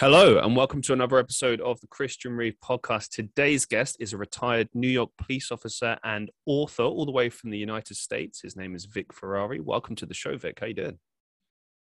[0.00, 3.08] Hello, and welcome to another episode of the Christian Reeve podcast.
[3.08, 7.50] Today's guest is a retired New York police officer and author, all the way from
[7.50, 8.40] the United States.
[8.40, 9.58] His name is Vic Ferrari.
[9.58, 10.60] Welcome to the show, Vic.
[10.60, 11.00] How you doing?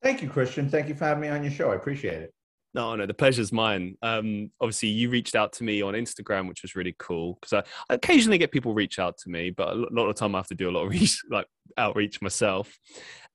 [0.02, 0.70] Thank you, Christian.
[0.70, 1.70] Thank you for having me on your show.
[1.72, 2.32] I appreciate it.
[2.76, 3.96] No, no, the pleasure's mine.
[4.02, 7.60] Um, obviously, you reached out to me on Instagram, which was really cool because I,
[7.90, 10.38] I, occasionally get people reach out to me, but a lot of the time I
[10.40, 11.46] have to do a lot of reach, like
[11.78, 12.78] outreach myself.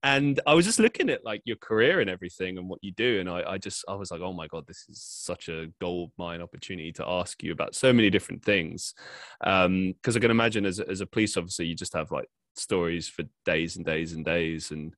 [0.04, 3.19] And I was just looking at like your career and everything and what you do,
[3.19, 6.11] and I, I just I was like, oh my god, this is such a gold
[6.19, 8.93] mine opportunity to ask you about so many different things.
[9.39, 13.07] Because um, I can imagine as as a police officer, you just have like stories
[13.07, 14.93] for days and days and days and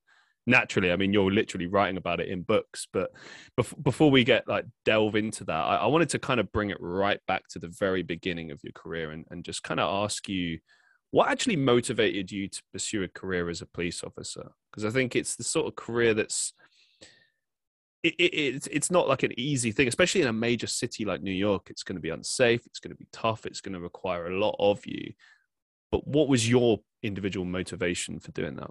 [0.46, 3.10] naturally i mean you're literally writing about it in books but
[3.58, 6.70] bef- before we get like delve into that I-, I, wanted to kind of bring
[6.70, 10.04] it right back to the very beginning of your career and, and just kind of
[10.04, 10.58] ask you
[11.12, 14.50] what actually motivated you to pursue a career as a police officer?
[14.70, 16.52] Because i think it's the sort of career that's
[18.02, 21.22] it, it, it's, it's not like an easy thing especially in a major city like
[21.22, 23.80] new york it's going to be unsafe it's going to be tough it's going to
[23.80, 25.12] require a lot of you.
[25.90, 28.70] But what was your individual motivation for doing that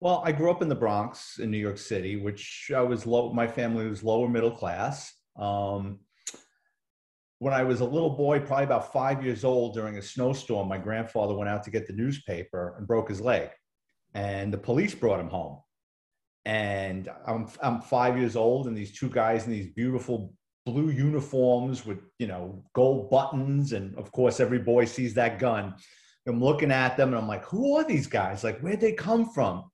[0.00, 3.32] well, I grew up in the Bronx in New York City, which I was low.
[3.32, 5.12] My family was lower middle class.
[5.36, 6.00] Um,
[7.38, 10.78] when I was a little boy, probably about five years old, during a snowstorm, my
[10.78, 13.50] grandfather went out to get the newspaper and broke his leg,
[14.14, 15.58] and the police brought him home.
[16.46, 20.32] And I'm I'm five years old, and these two guys in these beautiful
[20.64, 25.74] blue uniforms with you know gold buttons, and of course every boy sees that gun.
[26.26, 28.44] I'm looking at them, and I'm like, who are these guys?
[28.44, 29.69] Like, where'd they come from?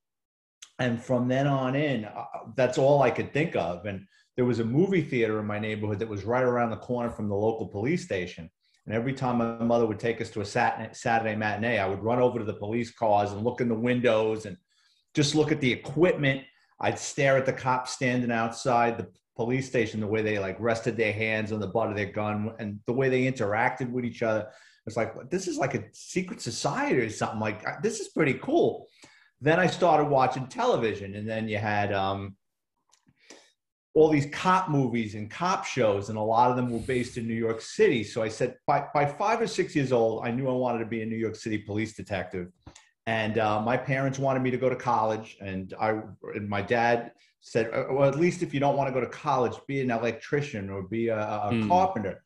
[0.79, 2.25] And from then on in uh,
[2.55, 3.87] that's all i could think of.
[3.87, 7.11] And there was a movie theater in my neighborhood that was right around the corner
[7.11, 8.51] from the local police station.
[8.85, 12.19] And every time my mother would take us to a saturday matinee i would run
[12.19, 14.57] over to the police cars and look in the windows and
[15.15, 16.43] just look at the equipment.
[16.79, 20.97] I'd stare at the cops standing outside the police station the way they like rested
[20.97, 24.23] their hands on the butt of their gun and the way they interacted with each
[24.23, 24.49] other.
[24.87, 28.87] It's like this is like a secret society or something like this is pretty cool
[29.41, 32.37] then I started watching television, and then you had um,
[33.95, 37.27] all these cop movies and cop shows, and a lot of them were based in
[37.27, 38.05] New York City.
[38.05, 40.87] So I said, by, by five or six years old, I knew I wanted to
[40.87, 42.49] be a New York City police detective.
[43.07, 46.01] And uh, my parents wanted me to go to college, and I
[46.35, 49.11] and my dad said, uh, well, at least if you don't want to go to
[49.11, 51.69] college, be an electrician or be a, a mm.
[51.69, 52.25] carpenter.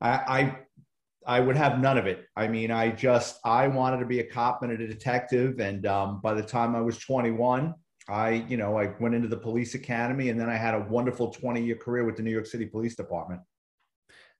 [0.00, 0.58] I, I
[1.26, 2.26] I would have none of it.
[2.36, 6.20] I mean, I just I wanted to be a cop and a detective, and um,
[6.22, 7.74] by the time I was 21,
[8.08, 11.30] I you know I went into the police academy, and then I had a wonderful
[11.30, 13.40] 20 year career with the New York City Police Department.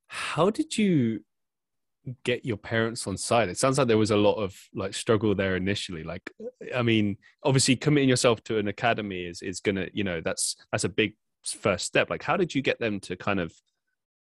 [0.07, 1.21] How did you
[2.25, 3.49] get your parents on side?
[3.49, 6.05] It sounds like there was a lot of like struggle there initially.
[6.05, 6.31] Like,
[6.73, 10.85] I mean, obviously committing yourself to an academy is is gonna you know that's that's
[10.85, 11.15] a big
[11.45, 12.11] first step.
[12.11, 13.53] Like, how did you get them to kind of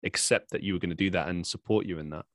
[0.03, 2.25] accept that you were going to do that and support you in that?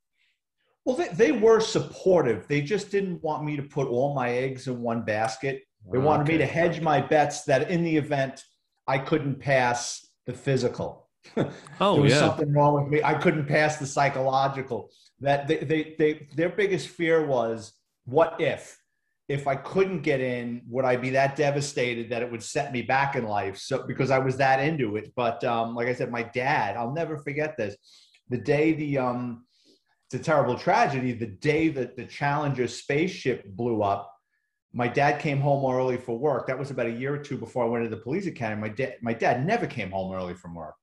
[0.84, 2.48] Well, they, they were supportive.
[2.48, 5.62] They just didn't want me to put all my eggs in one basket.
[5.90, 6.06] They okay.
[6.06, 8.42] wanted me to hedge my bets that in the event
[8.86, 11.08] I couldn't pass the physical.
[11.82, 12.18] Oh, there was yeah.
[12.18, 13.02] something wrong with me.
[13.02, 14.90] I couldn't pass the psychological.
[15.20, 17.72] That they, they, they, their biggest fear was,
[18.04, 18.78] what if?
[19.28, 22.82] If I couldn't get in, would I be that devastated that it would set me
[22.82, 23.56] back in life?
[23.58, 25.12] So because I was that into it.
[25.14, 27.76] But um, like I said, my dad, I'll never forget this.
[28.28, 29.44] The day the um,
[30.10, 31.12] it's a terrible tragedy.
[31.12, 34.12] The day that the Challenger spaceship blew up,
[34.72, 36.48] my dad came home early for work.
[36.48, 38.60] That was about a year or two before I went to the police academy.
[38.60, 40.74] My dad, my dad never came home early from work.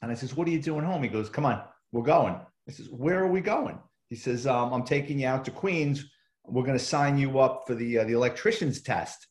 [0.00, 2.36] And I says, "What are you doing home?" He goes, "Come on, we're going."
[2.66, 6.10] I says, "Where are we going?" He says, um, "I'm taking you out to Queens.
[6.46, 9.26] We're going to sign you up for the uh, the electrician's test."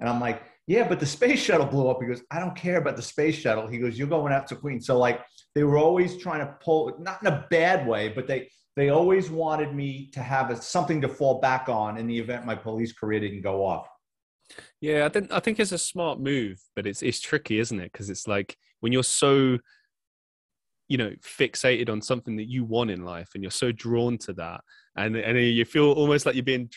[0.00, 2.78] And I'm like, "Yeah, but the space shuttle blew up." He goes, "I don't care
[2.78, 5.20] about the space shuttle." He goes, "You're going out to Queens." So like
[5.54, 9.30] they were always trying to pull, not in a bad way, but they they always
[9.30, 12.92] wanted me to have a, something to fall back on in the event my police
[12.92, 13.86] career didn't go off.
[14.80, 17.92] Yeah, I think I think it's a smart move, but it's it's tricky, isn't it?
[17.92, 19.58] Because it's like when you're so,
[20.88, 24.32] you know, fixated on something that you want in life, and you're so drawn to
[24.34, 24.60] that,
[24.96, 26.70] and and you feel almost like you're being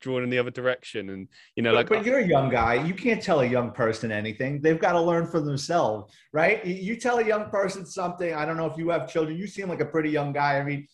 [0.00, 1.88] drawn in the other direction, and you know, like.
[1.88, 2.74] But uh you're a young guy.
[2.74, 4.60] You can't tell a young person anything.
[4.60, 6.64] They've got to learn for themselves, right?
[6.66, 8.34] You tell a young person something.
[8.34, 9.38] I don't know if you have children.
[9.38, 10.58] You seem like a pretty young guy.
[10.58, 10.86] I mean,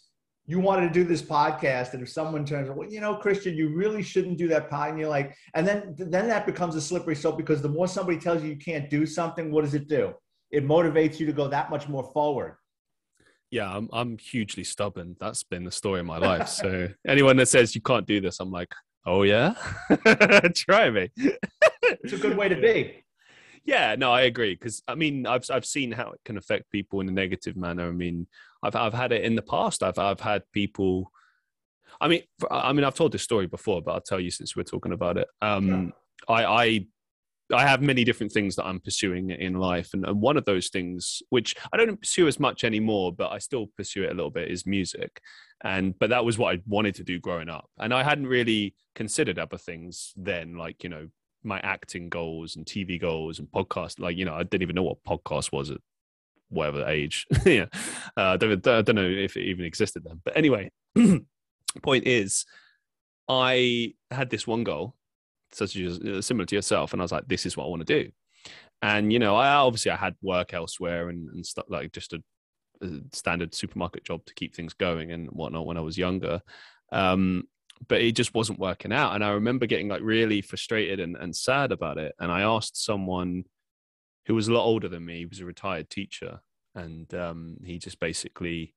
[0.46, 3.68] you wanted to do this podcast and if someone turns well you know christian you
[3.68, 7.14] really shouldn't do that pod and you're like and then then that becomes a slippery
[7.14, 10.12] slope because the more somebody tells you you can't do something what does it do?
[10.50, 12.56] It motivates you to go that much more forward.
[13.50, 15.16] Yeah i'm, I'm hugely stubborn.
[15.20, 16.48] That's been the story of my life.
[16.48, 18.72] So anyone that says you can't do this i'm like
[19.06, 19.54] oh yeah?
[20.54, 21.10] Try me.
[21.16, 23.02] It's a good way to be.
[23.64, 27.00] Yeah, no, I agree because I mean, I've I've seen how it can affect people
[27.00, 27.88] in a negative manner.
[27.88, 28.26] I mean,
[28.62, 29.82] I've I've had it in the past.
[29.82, 31.10] I've I've had people.
[32.00, 34.62] I mean, I mean, I've told this story before, but I'll tell you since we're
[34.62, 35.28] talking about it.
[35.40, 35.92] Um,
[36.28, 36.34] yeah.
[36.34, 36.86] I I
[37.52, 40.68] I have many different things that I'm pursuing in life, and, and one of those
[40.68, 44.30] things, which I don't pursue as much anymore, but I still pursue it a little
[44.30, 45.20] bit, is music.
[45.64, 48.74] And but that was what I wanted to do growing up, and I hadn't really
[48.94, 51.08] considered other things then, like you know
[51.44, 54.00] my acting goals and TV goals and podcast.
[54.00, 55.78] Like you know, I didn't even know what podcast was at
[56.52, 57.26] whatever age.
[57.46, 57.66] yeah,
[58.16, 60.20] uh, I, don't, I don't know if it even existed then.
[60.24, 60.70] But anyway,
[61.82, 62.44] point is,
[63.28, 64.94] I had this one goal
[65.52, 67.86] such as uh, similar to yourself, and I was like, this is what I want
[67.86, 68.10] to do.
[68.80, 72.22] And you know, I obviously I had work elsewhere and, and stuff like just a,
[72.82, 76.40] a, standard supermarket job to keep things going and whatnot when I was younger.
[76.90, 77.44] Um,
[77.88, 79.14] but it just wasn't working out.
[79.14, 82.14] And I remember getting like really frustrated and, and sad about it.
[82.18, 83.44] And I asked someone
[84.26, 86.40] who was a lot older than me, he was a retired teacher,
[86.74, 88.74] and um, he just basically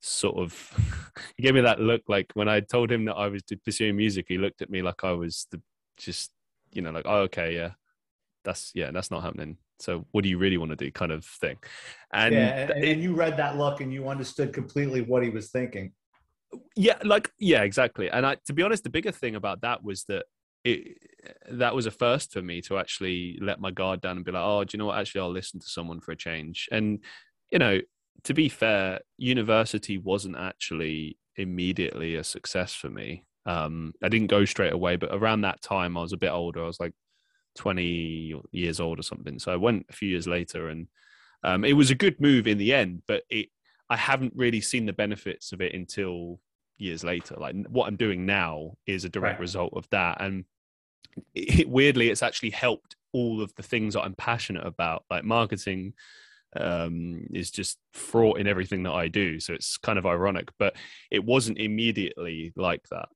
[0.00, 3.42] sort of he gave me that look like when I told him that I was
[3.64, 5.60] pursuing music, he looked at me like I was the
[5.96, 6.30] just
[6.72, 7.72] you know like oh okay yeah
[8.44, 9.56] that's yeah that's not happening.
[9.78, 10.90] So what do you really want to do?
[10.92, 11.58] kind of thing.
[12.12, 15.50] And yeah, and, and you read that look and you understood completely what he was
[15.50, 15.92] thinking.
[16.76, 18.10] Yeah like yeah exactly.
[18.10, 20.26] And i to be honest the bigger thing about that was that
[20.64, 20.98] it
[21.50, 24.42] that was a first for me to actually let my guard down and be like
[24.44, 26.98] oh do you know what actually i'll listen to someone for a change and
[27.50, 27.80] you know
[28.24, 34.44] to be fair university wasn't actually immediately a success for me um, I didn't go
[34.44, 36.62] straight away, but around that time, I was a bit older.
[36.62, 36.94] I was like
[37.56, 39.38] 20 years old or something.
[39.38, 40.86] So I went a few years later, and
[41.42, 43.02] um, it was a good move in the end.
[43.06, 43.48] But it,
[43.90, 46.40] I haven't really seen the benefits of it until
[46.78, 47.36] years later.
[47.36, 49.40] Like what I'm doing now is a direct right.
[49.40, 50.44] result of that, and
[51.34, 55.94] it, weirdly, it's actually helped all of the things that I'm passionate about, like marketing.
[56.54, 59.40] Um, is just fraught in everything that I do.
[59.40, 60.76] So it's kind of ironic, but
[61.10, 63.08] it wasn't immediately like that.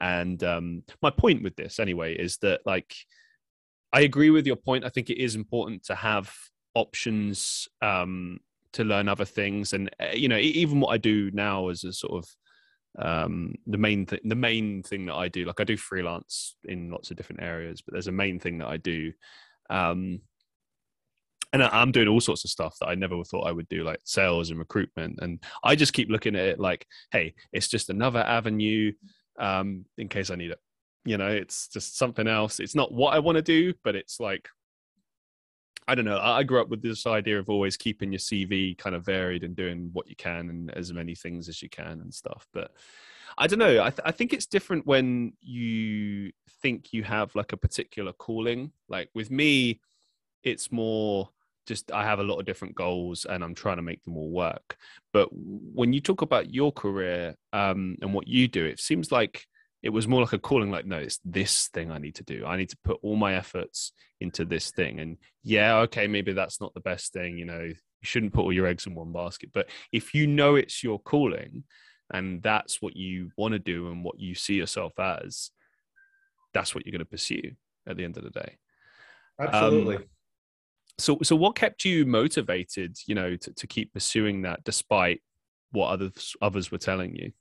[0.00, 2.94] And um, my point with this, anyway, is that like
[3.92, 4.84] I agree with your point.
[4.84, 6.32] I think it is important to have
[6.74, 8.38] options um,
[8.72, 11.92] to learn other things, and uh, you know, even what I do now as a
[11.92, 12.30] sort of
[12.98, 16.90] um the main thing the main thing that i do like i do freelance in
[16.90, 19.12] lots of different areas but there's a main thing that i do
[19.70, 20.20] um
[21.52, 24.00] and i'm doing all sorts of stuff that i never thought i would do like
[24.04, 28.20] sales and recruitment and i just keep looking at it like hey it's just another
[28.20, 28.92] avenue
[29.40, 30.58] um, in case I need it.
[31.04, 32.60] You know, it's just something else.
[32.60, 34.48] It's not what I want to do, but it's like,
[35.90, 36.20] I don't know.
[36.20, 39.56] I grew up with this idea of always keeping your CV kind of varied and
[39.56, 42.46] doing what you can and as many things as you can and stuff.
[42.54, 42.70] But
[43.36, 43.82] I don't know.
[43.82, 46.30] I, th- I think it's different when you
[46.62, 48.70] think you have like a particular calling.
[48.88, 49.80] Like with me,
[50.44, 51.28] it's more
[51.66, 54.30] just I have a lot of different goals and I'm trying to make them all
[54.30, 54.76] work.
[55.12, 59.44] But when you talk about your career um, and what you do, it seems like
[59.82, 62.44] it was more like a calling like no it's this thing i need to do.
[62.46, 65.00] I need to put all my efforts into this thing.
[65.00, 68.52] And yeah okay maybe that's not the best thing you know you shouldn't put all
[68.52, 69.50] your eggs in one basket.
[69.52, 71.64] But if you know it's your calling
[72.12, 75.50] and that's what you want to do and what you see yourself as
[76.52, 77.52] that's what you're going to pursue
[77.86, 78.56] at the end of the day.
[79.40, 79.96] Absolutely.
[79.96, 80.04] Um,
[80.98, 85.22] so so what kept you motivated you know to, to keep pursuing that despite
[85.72, 87.32] what others others were telling you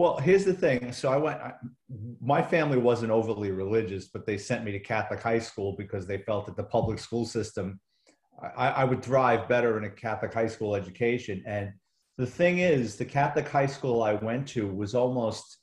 [0.00, 0.92] well here's the thing.
[0.92, 1.52] So i went I,
[2.34, 6.18] my family wasn't overly religious but they sent me to catholic high school because they
[6.18, 7.78] felt that the public school system
[8.56, 11.44] I, I would thrive better in a catholic high school education.
[11.46, 11.72] And
[12.16, 15.58] the thing is the catholic high school i went to was almost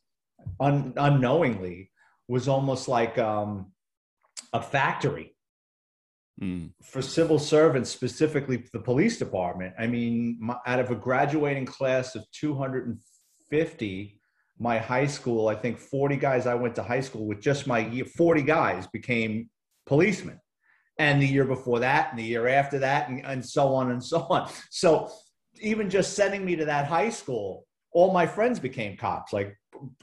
[0.60, 1.92] un, unknowingly
[2.28, 3.72] was almost like um,
[4.54, 5.34] a factory
[6.40, 6.70] Mm.
[6.84, 12.16] For civil servants, specifically the police department, I mean, my, out of a graduating class
[12.16, 14.17] of 250,
[14.60, 17.80] my high school, I think 40 guys I went to high school with, just my
[17.80, 19.50] year, 40 guys became
[19.86, 20.40] policemen.
[21.00, 24.04] And the year before that, and the year after that, and, and so on and
[24.04, 24.50] so on.
[24.72, 25.12] So
[25.62, 29.32] even just sending me to that high school, all my friends became cops.
[29.32, 29.56] Like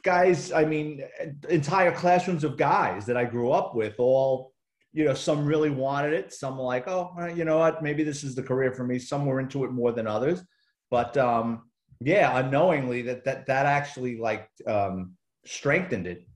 [0.02, 1.02] guys, I mean,
[1.48, 4.54] entire classrooms of guys that I grew up with all
[4.94, 6.32] you know, some really wanted it.
[6.32, 9.00] Some were like, oh, you know what, maybe this is the career for me.
[9.00, 10.40] Some were into it more than others.
[10.88, 11.68] But um,
[12.04, 16.26] yeah, unknowingly that that that actually like um, strengthened it.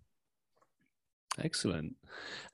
[1.41, 1.95] Excellent.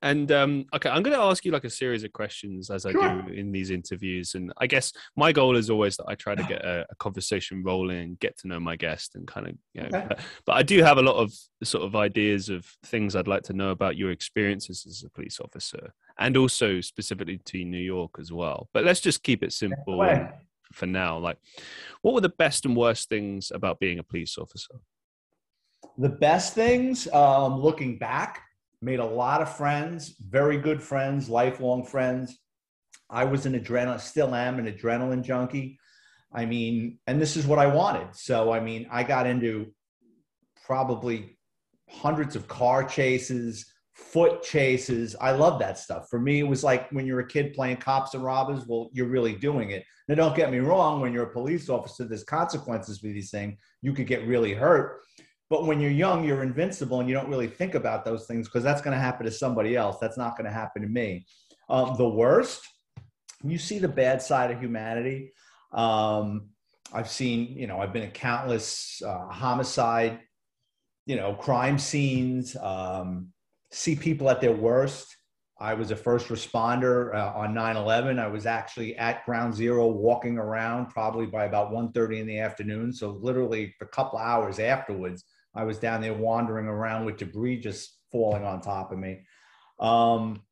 [0.02, 2.92] And um, okay, I'm going to ask you like a series of questions as I
[2.92, 3.23] sure.
[3.23, 4.35] do in these interviews.
[4.35, 7.62] And I guess my goal is always that I try to get a, a conversation
[7.62, 9.88] rolling, get to know my guest, and kind of, you know.
[9.88, 10.06] Okay.
[10.09, 13.44] But, but, I do have a lot of sort of ideas of things I'd like
[13.44, 18.16] to know about your experiences as a police officer and also specifically to New York
[18.21, 18.68] as well.
[18.75, 19.99] But let's just keep it simple
[20.73, 21.18] for now.
[21.18, 21.38] Like,
[22.02, 24.75] what were the best and worst things about being a police officer?
[25.99, 28.42] The best things, um, looking back,
[28.83, 32.38] made a lot of friends, very good friends, lifelong friends.
[33.09, 35.78] I was an adrenaline, still am an adrenaline junkie.
[36.33, 38.14] I mean, and this is what I wanted.
[38.14, 39.73] So, I mean, I got into
[40.66, 41.38] probably
[41.88, 45.14] hundreds of car chases, foot chases.
[45.20, 46.08] I love that stuff.
[46.10, 48.66] For me, it was like when you're a kid playing cops and robbers.
[48.66, 49.84] Well, you're really doing it.
[50.08, 51.00] Now, don't get me wrong.
[51.00, 53.56] When you're a police officer, there's consequences for these things.
[53.82, 55.00] You could get really hurt.
[55.48, 58.64] But when you're young, you're invincible and you don't really think about those things because
[58.64, 59.98] that's going to happen to somebody else.
[60.00, 61.26] That's not going to happen to me.
[61.68, 62.62] Um, the worst,
[63.42, 65.32] you see the bad side of humanity.
[65.72, 66.48] Um,
[66.92, 70.20] I've seen, you know, I've been in countless uh, homicide,
[71.06, 73.28] you know, crime scenes, um,
[73.74, 75.16] see people at their worst.
[75.60, 78.18] I was a first responder uh, on 9/11.
[78.18, 82.92] I was actually at Ground Zero, walking around, probably by about 1:30 in the afternoon.
[82.92, 87.98] So literally, a couple hours afterwards, I was down there wandering around with debris just
[88.10, 89.22] falling on top of me.
[89.78, 90.42] Um,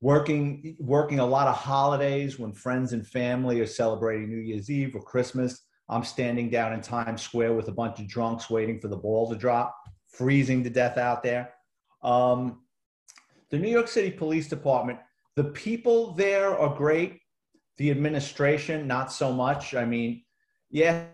[0.00, 4.94] working working a lot of holidays when friends and family are celebrating New Year's Eve
[4.94, 5.60] or Christmas.
[5.88, 9.28] I'm standing down in Times Square with a bunch of drunks waiting for the ball
[9.28, 9.76] to drop,
[10.08, 11.52] freezing to death out there.
[12.02, 12.61] Um,
[13.52, 14.98] the New York City Police Department,
[15.36, 17.20] the people there are great.
[17.76, 19.74] The administration, not so much.
[19.74, 20.24] I mean,
[20.70, 21.04] yeah,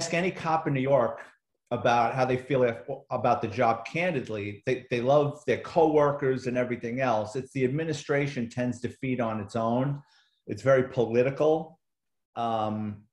[0.00, 1.20] ask any cop in New York
[1.72, 2.64] about how they feel
[3.10, 4.62] about the job candidly.
[4.66, 7.36] They, they love their coworkers and everything else.
[7.36, 10.02] It's the administration tends to feed on its own.
[10.46, 11.78] It's very political.
[12.34, 13.04] Um,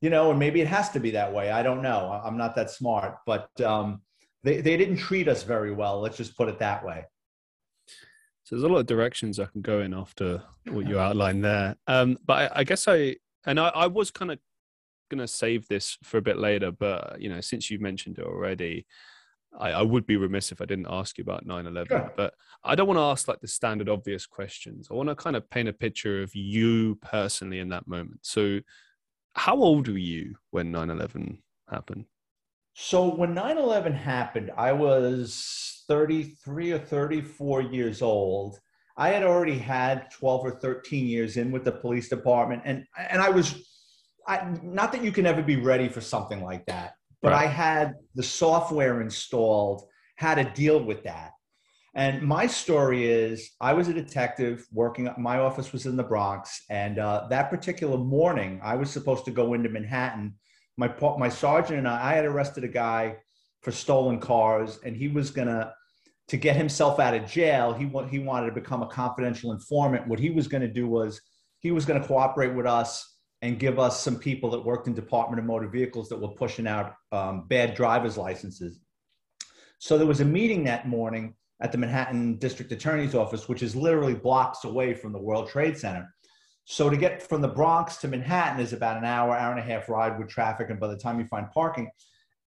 [0.00, 1.50] you know, and maybe it has to be that way.
[1.50, 2.20] I don't know.
[2.24, 4.02] I'm not that smart, but um,
[4.44, 6.00] they, they didn't treat us very well.
[6.00, 7.04] Let's just put it that way.
[8.46, 11.74] So there's a lot of directions I can go in after what you outlined there.
[11.88, 14.38] Um, but I, I, guess I, and I, I was kind of
[15.10, 18.24] going to save this for a bit later, but you know, since you've mentioned it
[18.24, 18.86] already,
[19.58, 21.88] I, I would be remiss if I didn't ask you about 9/11.
[21.88, 22.12] Sure.
[22.16, 24.86] But I don't want to ask like the standard obvious questions.
[24.92, 28.20] I want to kind of paint a picture of you personally in that moment.
[28.22, 28.60] So,
[29.34, 31.38] how old were you when 9/11
[31.68, 32.04] happened?
[32.74, 38.58] So when 9/11 happened, I was 33 or 34 years old.
[38.96, 43.20] I had already had 12 or 13 years in with the police department, and and
[43.20, 43.62] I was
[44.26, 47.44] I, not that you can ever be ready for something like that, but right.
[47.44, 49.84] I had the software installed,
[50.16, 51.32] how to deal with that.
[51.94, 56.62] And my story is I was a detective working, my office was in the Bronx.
[56.68, 60.34] And uh, that particular morning, I was supposed to go into Manhattan.
[60.76, 63.16] My, my sergeant and I, I had arrested a guy
[63.66, 65.72] for stolen cars, and he was going to,
[66.36, 70.06] get himself out of jail, he, he wanted to become a confidential informant.
[70.06, 71.20] What he was to do was
[71.58, 75.40] he was to cooperate with us and give us some people that worked in Department
[75.40, 78.78] of Motor Vehicles that were pushing out um, bad driver's licenses.
[79.80, 83.74] So there was a meeting that morning at the Manhattan District Attorney's Office, which is
[83.74, 86.08] literally blocks away from the World Trade Center.
[86.66, 89.64] So to get from the Bronx to Manhattan is about an hour, hour and a
[89.64, 91.90] half ride with traffic, and by the time you find parking,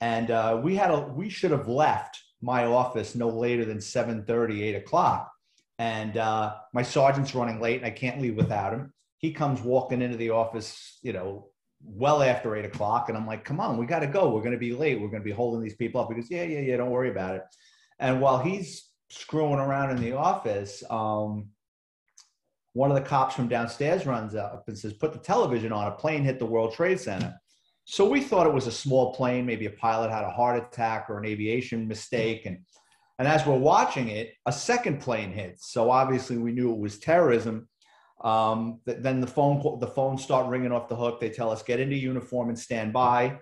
[0.01, 4.61] and uh, we had a we should have left my office no later than 7:30,
[4.61, 5.31] 8 o'clock,
[5.77, 10.01] and uh, my sergeant's running late, and I can't leave without him he comes walking
[10.01, 11.49] into the office, you know,
[11.83, 13.09] well after eight o'clock.
[13.09, 14.29] And I'm like, come on, we got to go.
[14.29, 14.99] We're going to be late.
[14.99, 16.09] We're going to be holding these people up.
[16.09, 17.43] Goes, yeah, yeah, yeah, don't worry about it.
[17.99, 21.49] And while he's screwing around in the office, um,
[22.73, 25.87] one of the cops from downstairs runs up and says, put the television on.
[25.87, 27.35] A plane hit the World Trade Center.
[27.91, 29.47] So we thought it was a small plane.
[29.47, 32.45] Maybe a pilot had a heart attack or an aviation mistake.
[32.45, 32.59] And,
[33.17, 35.71] and as we're watching it, a second plane hits.
[35.71, 37.67] So obviously we knew it was terrorism.
[38.23, 41.19] Um, th- then the phone the phones start ringing off the hook.
[41.19, 43.39] They tell us get into uniform and stand by.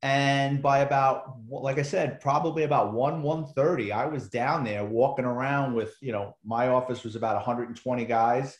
[0.00, 4.86] And by about, like I said, probably about one one thirty, I was down there
[4.86, 8.56] walking around with you know my office was about 120 guys.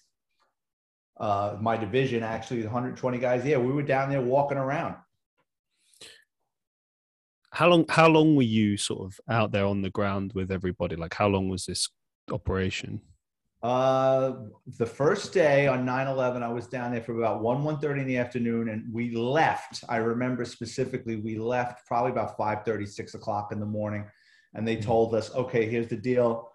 [1.19, 3.43] Uh, my division actually 120 guys.
[3.47, 4.97] Yeah, we were down there walking around.
[7.55, 7.85] How long?
[7.89, 10.97] How long were you sort of out there on the ground with everybody?
[10.97, 11.89] Like, how long was this
[12.31, 13.01] operation?
[13.63, 14.33] Uh,
[14.77, 18.19] the first day on 9-11, I was down there for about 1, 1.30 in the
[18.19, 19.85] afternoon, and we left.
[19.89, 24.05] I remember specifically, we left probably about 5.30, 6 o'clock in the morning,
[24.53, 24.85] and they mm-hmm.
[24.85, 26.51] told us, okay, here's the deal.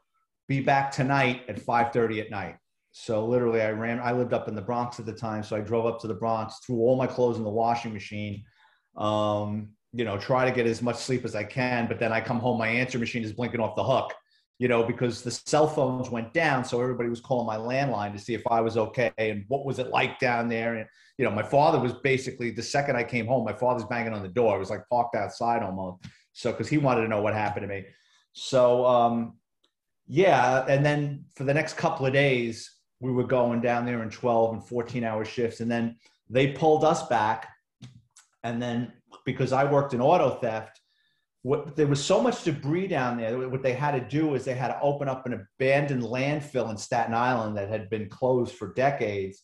[0.48, 2.58] Be back tonight at 5.30 at night.
[2.92, 5.62] So literally, I ran, I lived up in the Bronx at the time, so I
[5.62, 8.44] drove up to the Bronx, threw all my clothes in the washing machine,
[8.98, 12.22] um, you know, try to get as much sleep as I can, but then I
[12.22, 14.14] come home, my answer machine is blinking off the hook
[14.60, 16.66] you know, because the cell phones went down.
[16.66, 19.80] So everybody was calling my landline to see if I was okay and what was
[19.80, 20.76] it like down there.
[20.76, 20.86] And,
[21.18, 24.22] you know, my father was basically the second I came home, my father's banging on
[24.22, 24.58] the door.
[24.58, 26.04] It was like parked outside almost.
[26.34, 27.86] So, because he wanted to know what happened to me.
[28.34, 29.38] So, um,
[30.08, 30.66] yeah.
[30.68, 32.70] And then for the next couple of days,
[33.00, 35.62] we were going down there in 12 and 14 hour shifts.
[35.62, 35.96] And then
[36.30, 37.48] they pulled us back.
[38.44, 38.92] And then
[39.26, 40.80] because I worked in auto theft,
[41.42, 43.50] what there was so much debris down there.
[43.50, 46.78] What they had to do is they had to open up an abandoned landfill in
[46.78, 49.44] Staten Island that had been closed for decades,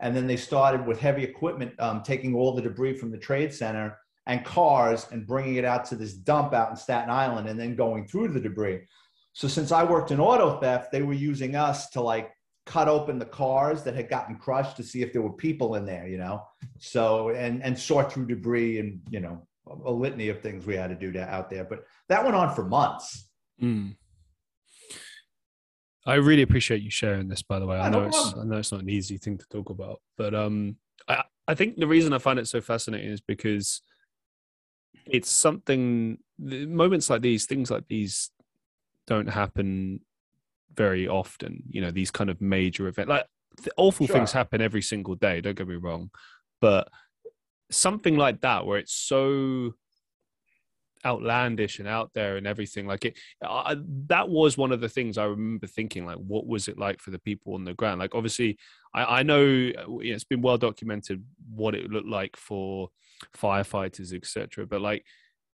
[0.00, 3.54] and then they started with heavy equipment, um, taking all the debris from the trade
[3.54, 7.58] center and cars and bringing it out to this dump out in Staten Island, and
[7.58, 8.80] then going through the debris.
[9.32, 12.30] So since I worked in auto theft, they were using us to like
[12.66, 15.84] cut open the cars that had gotten crushed to see if there were people in
[15.84, 16.42] there, you know.
[16.78, 19.46] So and and sort through debris and you know
[19.84, 21.64] a litany of things we had to do to, out there.
[21.64, 23.28] But that went on for months.
[23.62, 23.96] Mm.
[26.06, 27.78] I really appreciate you sharing this, by the way.
[27.78, 30.76] I know it's I know it's not an easy thing to talk about, but um,
[31.08, 33.82] I I think the reason I find it so fascinating is because
[35.06, 36.18] it's something.
[36.38, 38.30] Moments like these, things like these,
[39.06, 40.00] don't happen
[40.74, 41.62] very often.
[41.68, 43.26] You know, these kind of major events, like
[43.76, 44.16] awful sure.
[44.16, 45.40] things happen every single day.
[45.40, 46.10] Don't get me wrong,
[46.60, 46.88] but
[47.70, 49.74] something like that where it's so
[51.04, 53.74] outlandish and out there and everything like it uh,
[54.06, 57.10] that was one of the things i remember thinking like what was it like for
[57.10, 58.58] the people on the ground like obviously
[58.92, 61.24] i, I know uh, it's been well documented
[61.54, 62.90] what it looked like for
[63.34, 65.04] firefighters etc but like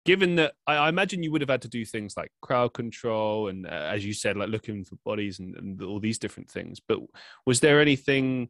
[0.04, 3.48] given that I, I, imagine you would have had to do things like crowd control
[3.48, 6.80] and uh, as you said like looking for bodies and, and all these different things.
[6.80, 7.00] But
[7.46, 8.48] was there anything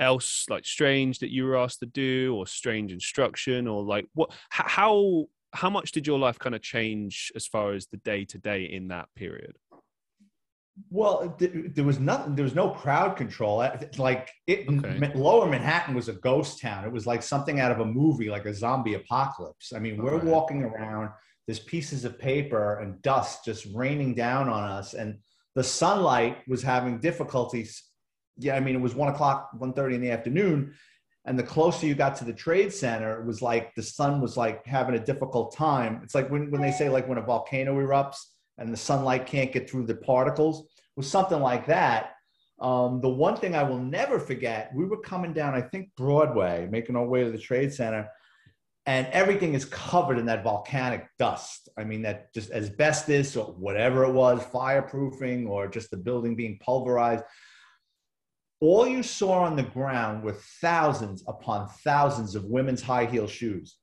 [0.00, 4.30] else like strange that you were asked to do or strange instruction or like what
[4.48, 8.38] how how much did your life kind of change as far as the day to
[8.38, 9.56] day in that period
[10.90, 13.56] well there was nothing there was no crowd control
[13.96, 15.12] like it okay.
[15.14, 18.46] lower manhattan was a ghost town it was like something out of a movie like
[18.46, 20.24] a zombie apocalypse i mean we're right.
[20.24, 21.10] walking around
[21.46, 25.18] there's pieces of paper and dust just raining down on us and
[25.54, 27.88] the sunlight was having difficulties
[28.38, 30.74] yeah, I mean, it was one o'clock, 1.30 in the afternoon.
[31.24, 34.36] And the closer you got to the trade center, it was like the sun was
[34.36, 36.00] like having a difficult time.
[36.02, 38.18] It's like when, when they say like when a volcano erupts
[38.58, 42.14] and the sunlight can't get through the particles, was something like that.
[42.60, 46.68] Um, the one thing I will never forget, we were coming down, I think Broadway,
[46.70, 48.08] making our way to the trade center,
[48.86, 51.68] and everything is covered in that volcanic dust.
[51.78, 56.58] I mean, that just asbestos or whatever it was, fireproofing or just the building being
[56.60, 57.24] pulverized
[58.60, 63.76] all you saw on the ground were thousands upon thousands of women's high heel shoes.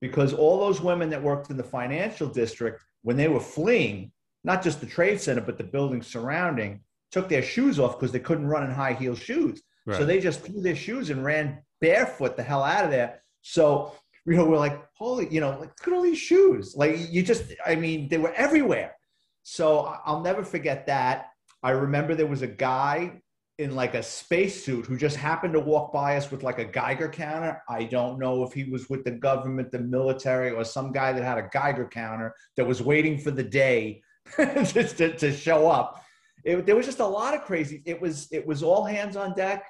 [0.00, 4.12] Because all those women that worked in the financial district, when they were fleeing,
[4.44, 6.80] not just the trade center, but the building surrounding,
[7.12, 9.62] took their shoes off because they couldn't run in high heel shoes.
[9.86, 9.98] Right.
[9.98, 13.22] So they just threw their shoes and ran barefoot the hell out of there.
[13.42, 13.92] So,
[14.24, 16.74] you know, we're like, holy, you know, like, look at all these shoes.
[16.76, 18.96] Like, you just, I mean, they were everywhere.
[19.44, 21.30] So I'll never forget that.
[21.62, 23.22] I remember there was a guy
[23.58, 27.08] in like a spacesuit who just happened to walk by us with like a Geiger
[27.08, 27.62] counter.
[27.68, 31.22] I don't know if he was with the government, the military, or some guy that
[31.22, 34.02] had a Geiger counter that was waiting for the day
[34.38, 36.02] just to, to show up.
[36.44, 37.82] It, there was just a lot of crazy.
[37.86, 39.64] It was it was all hands on deck.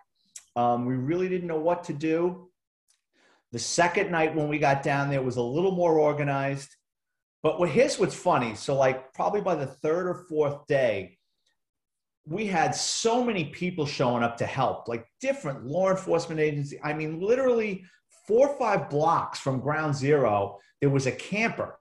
[0.57, 2.51] Um, we really didn't know what to do.
[3.53, 6.75] The second night when we got down there was a little more organized.
[7.43, 8.57] But what here's what's funny.
[8.57, 11.19] So like probably by the third or fourth day,
[12.27, 16.79] we had so many people showing up to help, like different law enforcement agencies.
[16.83, 17.85] I mean, literally
[18.27, 21.79] four or five blocks from ground zero, there was a camper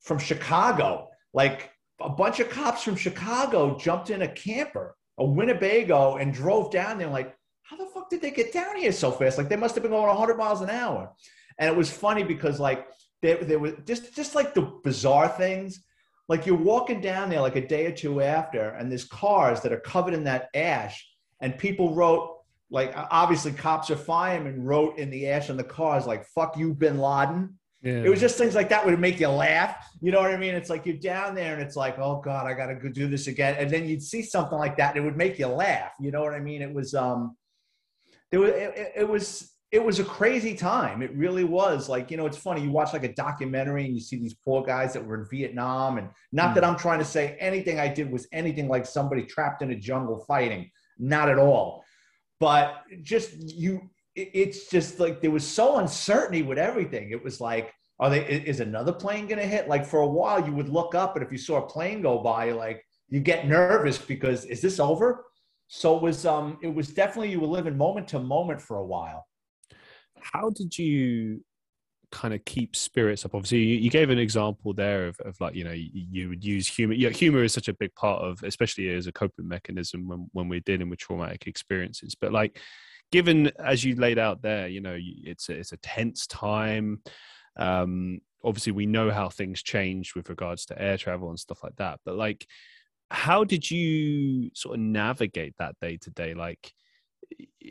[0.00, 1.08] from Chicago.
[1.34, 6.70] Like a bunch of cops from Chicago jumped in a camper, a Winnebago, and drove
[6.70, 7.08] down there.
[7.08, 9.38] Like, how the fuck did they get down here so fast?
[9.38, 11.12] Like, they must have been going 100 miles an hour.
[11.58, 12.86] And it was funny because, like,
[13.22, 15.82] there, there was just, just like the bizarre things
[16.30, 19.72] like you're walking down there like a day or two after, and there's cars that
[19.72, 21.04] are covered in that ash,
[21.40, 22.36] and people wrote
[22.70, 26.72] like obviously cops or firemen wrote in the ash on the cars like "fuck you,
[26.72, 28.04] Bin Laden." Yeah.
[28.04, 29.74] It was just things like that would make you laugh.
[30.00, 30.54] You know what I mean?
[30.54, 33.26] It's like you're down there and it's like, oh God, I gotta go do this
[33.26, 33.56] again.
[33.58, 35.92] And then you'd see something like that and it would make you laugh.
[35.98, 36.62] You know what I mean?
[36.62, 37.36] It was um
[38.30, 41.00] there was it, it was it was a crazy time.
[41.00, 41.88] It really was.
[41.88, 42.62] Like, you know, it's funny.
[42.62, 45.98] You watch like a documentary and you see these poor guys that were in Vietnam.
[45.98, 46.54] And not mm.
[46.56, 49.76] that I'm trying to say anything I did was anything like somebody trapped in a
[49.76, 50.70] jungle fighting.
[50.98, 51.84] Not at all.
[52.40, 53.82] But just you,
[54.16, 57.12] it's just like there was so uncertainty with everything.
[57.12, 60.44] It was like, are they is another plane going to hit like for a while
[60.44, 63.46] you would look up and if you saw a plane go by like you get
[63.46, 65.26] nervous because is this over
[65.68, 68.84] so it was um it was definitely you were living moment to moment for a
[68.84, 69.26] while
[70.22, 71.44] how did you
[72.10, 73.34] kind of keep spirits up?
[73.34, 76.44] Obviously you, you gave an example there of, of like you know you, you, would
[76.44, 76.94] use humor.
[76.94, 80.48] Yeah humor is such a big part of especially as a coping mechanism when, when
[80.48, 82.14] we're dealing with traumatic experiences.
[82.14, 82.58] But like
[83.12, 87.02] given as you laid out there you know it's a, it's a tense time
[87.56, 91.76] um obviously we know how things changed with regards to air travel and stuff like
[91.76, 92.00] that.
[92.04, 92.46] But like
[93.10, 96.34] how did you sort of navigate that day to day?
[96.34, 96.72] Like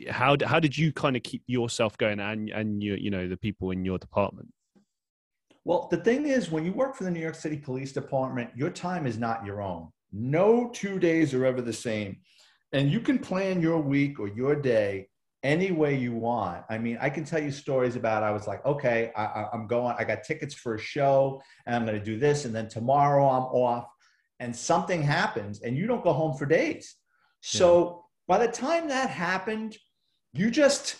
[0.08, 3.36] how how did you kind of keep yourself going and and you you know the
[3.36, 4.48] people in your department?
[5.64, 8.70] Well the thing is when you work for the new york city police department your
[8.70, 9.88] time is not your own.
[10.12, 12.18] No two days are ever the same.
[12.72, 15.08] And you can plan your week or your day
[15.42, 16.64] any way you want.
[16.70, 19.96] I mean i can tell you stories about i was like okay I, i'm going
[19.98, 23.28] i got tickets for a show and i'm going to do this and then tomorrow
[23.28, 23.86] i'm off.
[24.38, 26.96] And something happens and you don't go home for days.
[27.42, 27.99] So.
[28.30, 29.76] By the time that happened,
[30.32, 30.94] you just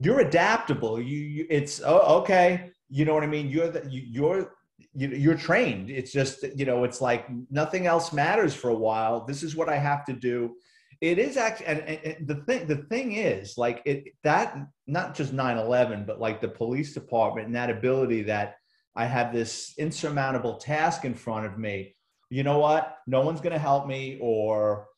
[0.00, 1.00] you're adaptable.
[1.00, 2.72] You, you it's oh, okay.
[2.88, 3.48] You know what I mean?
[3.48, 4.56] You're the, you, you're
[4.92, 5.88] you're trained.
[5.88, 9.24] It's just you know it's like nothing else matters for a while.
[9.24, 10.56] This is what I have to do.
[11.00, 14.58] It is actually, and, and the thing the thing is like it that
[14.88, 18.56] not just 9/11, but like the police department and that ability that
[18.96, 21.94] I have this insurmountable task in front of me
[22.30, 22.96] you know what?
[23.06, 24.88] No one's going to help me, or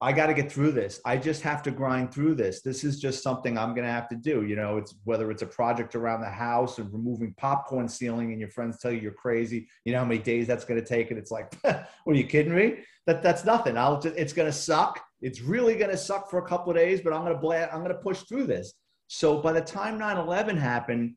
[0.00, 1.00] I got to get through this.
[1.06, 2.60] I just have to grind through this.
[2.62, 4.44] This is just something I'm going to have to do.
[4.44, 8.40] You know, it's whether it's a project around the house and removing popcorn ceiling, and
[8.40, 9.68] your friends tell you you're crazy.
[9.84, 12.54] You know how many days that's going to take, and it's like, are you kidding
[12.54, 12.78] me?
[13.06, 13.78] That that's nothing.
[13.78, 15.00] I'll just, it's going to suck.
[15.20, 17.72] It's really going to suck for a couple of days, but I'm going to blast.
[17.72, 18.74] I'm going to push through this.
[19.08, 21.14] So by the time 9/11 happened,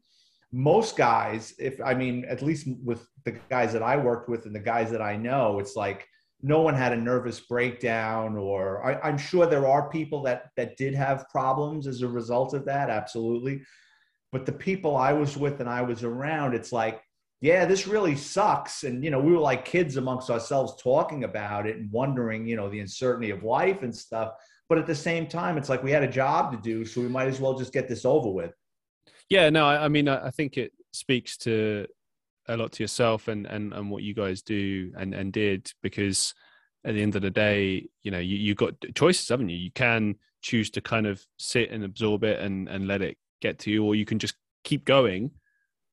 [0.51, 4.55] most guys, if I mean, at least with the guys that I worked with and
[4.55, 6.07] the guys that I know, it's like
[6.41, 10.77] no one had a nervous breakdown, or I, am sure there are people that that
[10.77, 13.61] did have problems as a result of that, absolutely.
[14.31, 17.01] But the people I was with and I was around, it's like,
[17.41, 18.83] yeah, this really sucks.
[18.83, 22.55] And you know, we were like kids amongst ourselves talking about it and wondering, you
[22.55, 24.33] know, the uncertainty of life and stuff.
[24.69, 27.07] But at the same time, it's like we had a job to do, so we
[27.07, 28.51] might as well just get this over with.
[29.29, 31.87] Yeah, no, I, I mean, I, I think it speaks to
[32.47, 36.33] a lot to yourself and and and what you guys do and and did because
[36.87, 39.57] at the end of the day, you know, you you got choices, haven't you?
[39.57, 43.59] You can choose to kind of sit and absorb it and and let it get
[43.59, 45.31] to you, or you can just keep going,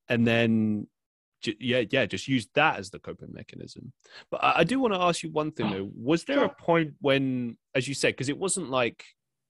[0.09, 0.87] and then
[1.59, 3.93] yeah, yeah, just use that as the coping mechanism.
[4.31, 6.95] But I, I do want to ask you one thing though: was there a point
[7.01, 9.05] when, as you said, because it wasn't like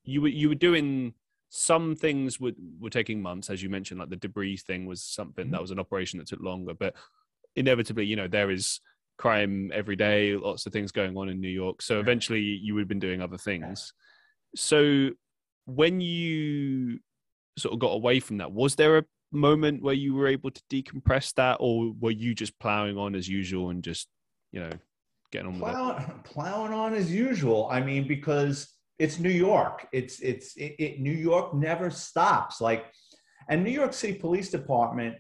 [0.04, 1.14] you were you were doing
[1.56, 5.52] some things were, were taking months, as you mentioned, like the debris thing was something
[5.52, 5.62] that mm-hmm.
[5.62, 6.74] was an operation that took longer.
[6.74, 6.96] But
[7.54, 8.80] inevitably, you know, there is
[9.18, 11.80] crime every day, lots of things going on in New York.
[11.80, 13.92] So eventually you would have been doing other things.
[14.56, 15.10] So
[15.66, 16.98] when you
[17.56, 20.62] sort of got away from that, was there a moment where you were able to
[20.72, 24.08] decompress that, or were you just plowing on as usual and just,
[24.50, 24.72] you know,
[25.30, 26.24] getting on it?
[26.24, 27.68] Plowing on as usual.
[27.70, 29.86] I mean, because it's New York.
[29.92, 32.60] It's it's it, it, New York never stops.
[32.60, 32.86] Like,
[33.48, 35.16] and New York City Police Department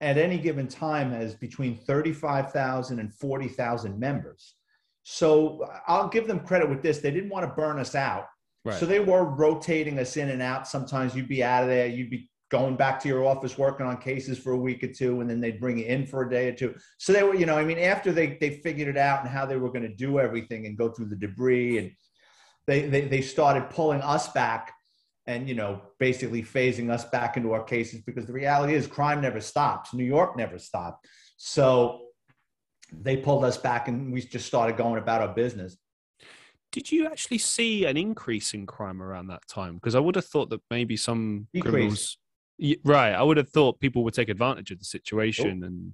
[0.00, 4.56] at any given time has between 35,000 and 40,000 members.
[5.02, 6.98] So I'll give them credit with this.
[6.98, 8.26] They didn't want to burn us out.
[8.64, 8.78] Right.
[8.78, 10.66] So they were rotating us in and out.
[10.66, 13.96] Sometimes you'd be out of there, you'd be going back to your office working on
[13.98, 16.48] cases for a week or two, and then they'd bring you in for a day
[16.48, 16.74] or two.
[16.98, 19.44] So they were, you know, I mean, after they they figured it out and how
[19.44, 21.90] they were going to do everything and go through the debris and
[22.66, 24.72] they, they, they started pulling us back
[25.26, 29.20] and you know basically phasing us back into our cases because the reality is crime
[29.20, 32.00] never stops new york never stopped so
[32.92, 35.76] they pulled us back and we just started going about our business
[36.72, 40.26] did you actually see an increase in crime around that time because i would have
[40.26, 41.70] thought that maybe some Decrease.
[41.70, 42.18] criminals
[42.84, 45.66] right i would have thought people would take advantage of the situation oh.
[45.66, 45.92] and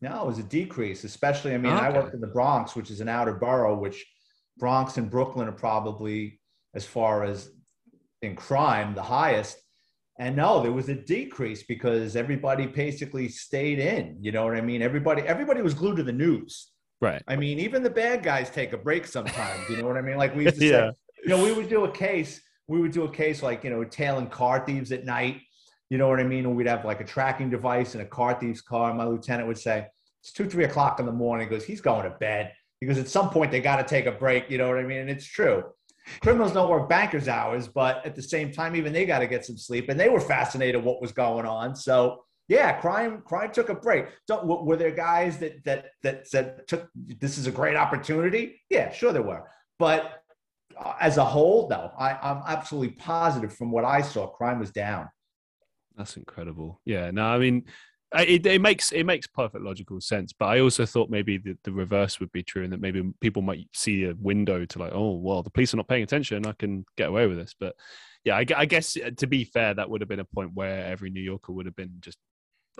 [0.00, 1.86] no it was a decrease especially i mean okay.
[1.86, 4.06] i worked in the bronx which is an outer borough which
[4.58, 6.40] Bronx and Brooklyn are probably,
[6.74, 7.50] as far as
[8.22, 9.58] in crime, the highest.
[10.18, 14.16] And no, there was a decrease because everybody basically stayed in.
[14.20, 14.80] You know what I mean?
[14.80, 16.70] Everybody, everybody was glued to the news.
[17.00, 17.22] Right.
[17.26, 19.68] I mean, even the bad guys take a break sometimes.
[19.68, 20.16] You know what I mean?
[20.16, 20.90] Like we used to yeah.
[20.90, 22.40] say, you know, we would do a case.
[22.68, 25.40] We would do a case like you know, tailing car thieves at night.
[25.90, 26.46] You know what I mean?
[26.46, 28.88] And we'd have like a tracking device in a car thief's car.
[28.88, 29.86] And my lieutenant would say,
[30.22, 32.52] "It's two, three o'clock in the morning." He goes, "He's going to bed."
[32.86, 34.50] Because at some point they got to take a break.
[34.50, 34.98] You know what I mean?
[34.98, 35.64] And it's true.
[36.20, 39.44] Criminals don't work bankers hours, but at the same time, even they got to get
[39.44, 39.88] some sleep.
[39.88, 41.74] And they were fascinated what was going on.
[41.74, 44.06] So Yeah, crime crime took a break.
[44.28, 48.60] Don't, were there guys that that that said took this is a great opportunity?
[48.68, 49.48] Yeah, sure there were.
[49.78, 50.22] But
[50.78, 54.70] uh, as a whole, though, I, I'm absolutely positive from what I saw, crime was
[54.70, 55.08] down.
[55.96, 56.80] That's incredible.
[56.84, 57.10] Yeah.
[57.12, 57.64] No, I mean,
[58.20, 60.32] it, it makes it makes perfect logical sense.
[60.32, 63.42] But I also thought maybe the, the reverse would be true, and that maybe people
[63.42, 66.46] might see a window to like, oh, well, the police are not paying attention.
[66.46, 67.54] I can get away with this.
[67.58, 67.74] But
[68.24, 70.84] yeah, I, I guess uh, to be fair, that would have been a point where
[70.84, 72.18] every New Yorker would have been just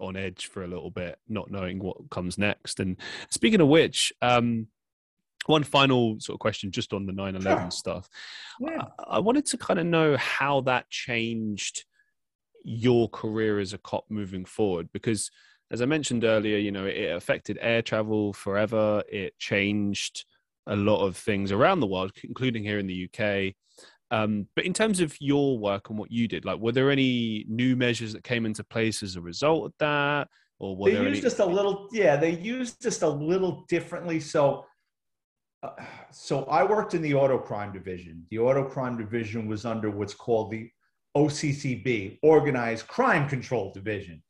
[0.00, 2.80] on edge for a little bit, not knowing what comes next.
[2.80, 2.96] And
[3.30, 4.68] speaking of which, um,
[5.46, 7.70] one final sort of question just on the 9 11 sure.
[7.70, 8.08] stuff.
[8.60, 8.84] Yeah.
[8.98, 11.84] I, I wanted to kind of know how that changed
[12.64, 14.88] your career as a cop moving forward?
[14.92, 15.30] Because
[15.70, 19.02] as i mentioned earlier you know it affected air travel forever.
[19.10, 20.24] It changed
[20.66, 23.54] a lot of things around the world including here in the uk
[24.10, 27.44] um, but in terms of your work and what you did like were there any
[27.48, 30.28] new measures that came into place as a result of that?
[30.60, 34.20] Or were they used any- just a little yeah they used just a little differently.
[34.20, 34.66] So
[35.62, 35.70] uh,
[36.12, 38.24] so I worked in the auto crime division.
[38.30, 40.70] The auto crime division was under what's called the
[41.16, 44.22] OCCB, Organized Crime Control Division.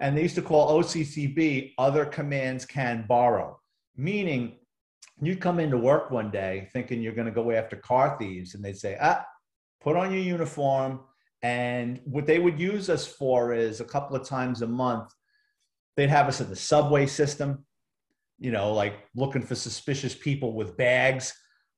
[0.00, 3.58] And they used to call OCCB Other Commands Can Borrow,
[3.96, 4.58] meaning
[5.20, 8.64] you'd come into work one day thinking you're going to go after car thieves, and
[8.64, 9.24] they'd say, ah,
[9.80, 11.00] put on your uniform.
[11.42, 15.12] And what they would use us for is a couple of times a month,
[15.96, 17.64] they'd have us in the subway system,
[18.38, 21.32] you know, like looking for suspicious people with bags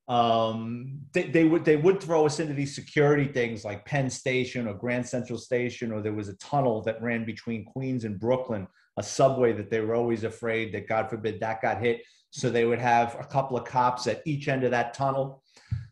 [0.09, 4.69] um, they, they would they would throw us into these security things like Penn Station
[4.69, 8.69] or Grand Central Station, or there was a tunnel that ran between Queens and Brooklyn,
[8.97, 12.03] a subway that they were always afraid that God forbid that got hit.
[12.31, 15.43] So they would have a couple of cops at each end of that tunnel.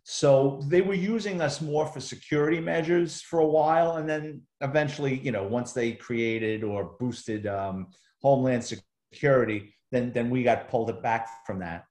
[0.05, 5.18] So they were using us more for security measures for a while, and then eventually,
[5.18, 7.88] you know, once they created or boosted um,
[8.22, 11.85] Homeland Security, then then we got pulled back from that.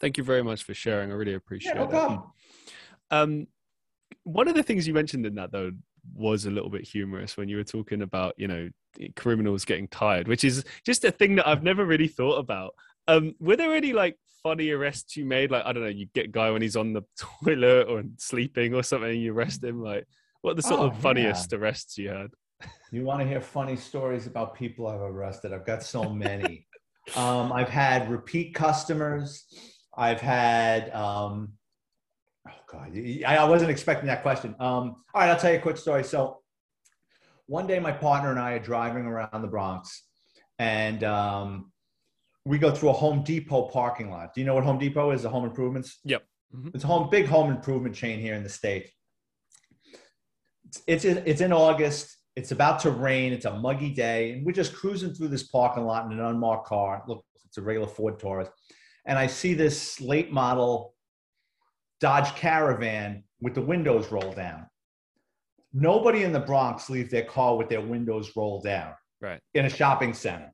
[0.00, 1.10] Thank you very much for sharing.
[1.10, 2.32] I really appreciate yeah, no
[3.10, 3.16] it.
[3.16, 3.46] Um,
[4.24, 5.72] one of the things you mentioned in that though
[6.14, 8.68] was a little bit humorous when you were talking about you know
[9.16, 12.74] criminals getting tired, which is just a thing that I've never really thought about.
[13.06, 15.50] Um, were there any like funny arrests you made?
[15.50, 17.02] Like I don't know, you get guy when he's on the
[17.42, 19.82] toilet or sleeping or something, you arrest him.
[19.82, 20.06] Like
[20.42, 21.58] what are the sort oh, of funniest yeah.
[21.58, 22.28] arrests you had?
[22.92, 25.52] You want to hear funny stories about people I've arrested?
[25.52, 26.66] I've got so many.
[27.16, 29.46] um, I've had repeat customers.
[29.96, 31.52] I've had, um,
[32.48, 34.54] oh God, I wasn't expecting that question.
[34.58, 36.04] Um, all right, I'll tell you a quick story.
[36.04, 36.40] So
[37.46, 40.04] one day my partner and I are driving around the Bronx
[40.58, 41.72] and um,
[42.44, 44.34] we go through a Home Depot parking lot.
[44.34, 45.22] Do you know what Home Depot is?
[45.22, 45.98] The home improvements?
[46.04, 46.24] Yep.
[46.54, 46.68] Mm-hmm.
[46.74, 48.90] It's a home, big home improvement chain here in the state.
[50.86, 52.16] It's, it's, it's in August.
[52.36, 53.32] It's about to rain.
[53.32, 54.32] It's a muggy day.
[54.32, 57.02] And we're just cruising through this parking lot in an unmarked car.
[57.06, 58.48] Look, it's a regular Ford Taurus
[59.06, 60.94] and I see this late model
[62.00, 64.66] Dodge Caravan with the windows rolled down.
[65.72, 68.92] Nobody in the Bronx leaves their car with their windows rolled down.
[69.20, 69.40] Right.
[69.54, 70.52] In a shopping center.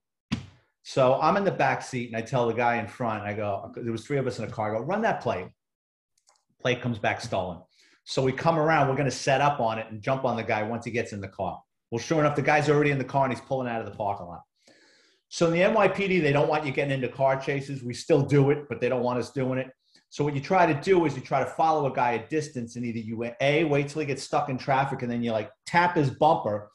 [0.82, 3.72] So I'm in the back seat and I tell the guy in front, I go,
[3.76, 4.74] there was three of us in a car.
[4.74, 5.48] I go, run that plate.
[6.60, 7.58] Plate comes back stolen.
[8.04, 10.42] So we come around, we're going to set up on it and jump on the
[10.42, 11.60] guy once he gets in the car.
[11.90, 13.96] Well, sure enough, the guy's already in the car and he's pulling out of the
[13.96, 14.42] parking lot.
[15.32, 17.84] So in the NYPD, they don't want you getting into car chases.
[17.84, 19.68] We still do it, but they don't want us doing it.
[20.08, 22.74] So what you try to do is you try to follow a guy a distance
[22.74, 25.52] and either you a wait till he gets stuck in traffic and then you like
[25.66, 26.68] tap his bumper,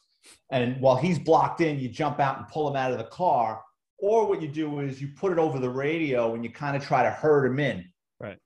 [0.50, 3.60] and while he's blocked in, you jump out and pull him out of the car.
[3.98, 6.84] Or what you do is you put it over the radio and you kind of
[6.84, 7.84] try to herd him in.
[8.18, 8.38] Right.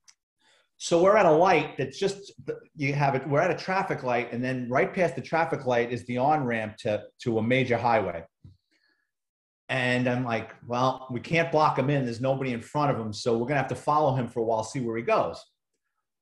[0.77, 2.33] So we're at a light that's just
[2.75, 3.29] you have it.
[3.29, 6.43] We're at a traffic light, and then right past the traffic light is the on
[6.43, 8.25] ramp to to a major highway.
[9.71, 12.05] And I'm like, well, we can't block him in.
[12.05, 13.13] There's nobody in front of him.
[13.13, 15.41] So we're going to have to follow him for a while, see where he goes.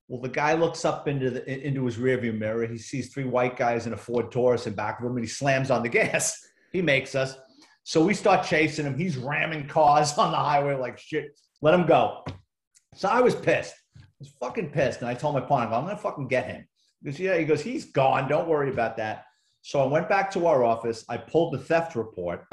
[0.06, 2.66] Well, the guy looks up into, the, into his rearview mirror.
[2.66, 5.28] He sees three white guys in a Ford Taurus in back of him and he
[5.28, 6.38] slams on the gas.
[6.72, 7.38] He makes us.
[7.84, 8.98] So we start chasing him.
[8.98, 11.38] He's ramming cars on the highway like shit.
[11.62, 12.24] Let him go.
[12.94, 13.74] So I was pissed.
[13.96, 15.00] I was fucking pissed.
[15.00, 16.66] And I told my partner, I'm going to fucking get him.
[17.02, 17.38] He goes, yeah.
[17.38, 18.28] He goes, he's gone.
[18.28, 19.24] Don't worry about that.
[19.62, 21.06] So I went back to our office.
[21.08, 22.44] I pulled the theft report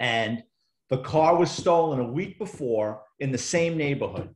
[0.00, 0.42] and
[0.90, 4.34] the car was stolen a week before in the same neighborhood.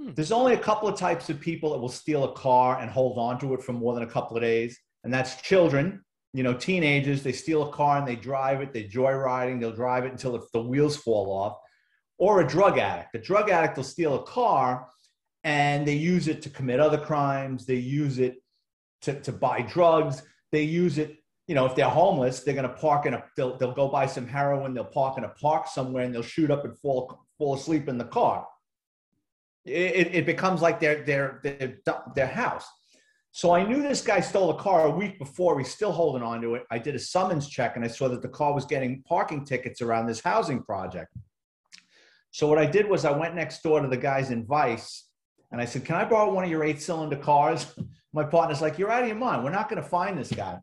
[0.00, 0.12] Hmm.
[0.14, 3.18] There's only a couple of types of people that will steal a car and hold
[3.18, 6.02] on to it for more than a couple of days, and that's children.
[6.32, 10.04] You know, teenagers, they steal a car and they drive it, they joyriding, they'll drive
[10.04, 11.56] it until the wheels fall off.
[12.18, 13.14] Or a drug addict.
[13.14, 14.88] A drug addict will steal a car
[15.44, 18.42] and they use it to commit other crimes, they use it
[19.02, 22.74] to, to buy drugs, they use it you know, if they're homeless, they're going to
[22.74, 26.04] park in a, they'll, they'll go buy some heroin, they'll park in a park somewhere
[26.04, 28.46] and they'll shoot up and fall, fall asleep in the car.
[29.64, 31.78] It, it becomes like their, their, their,
[32.14, 32.66] their house.
[33.32, 35.58] So I knew this guy stole a car a week before.
[35.58, 36.64] He's still holding on to it.
[36.70, 39.82] I did a summons check and I saw that the car was getting parking tickets
[39.82, 41.12] around this housing project.
[42.30, 45.08] So what I did was I went next door to the guys in Vice
[45.50, 47.66] and I said, Can I borrow one of your eight cylinder cars?
[48.12, 49.42] My partner's like, You're out of your mind.
[49.42, 50.58] We're not going to find this guy.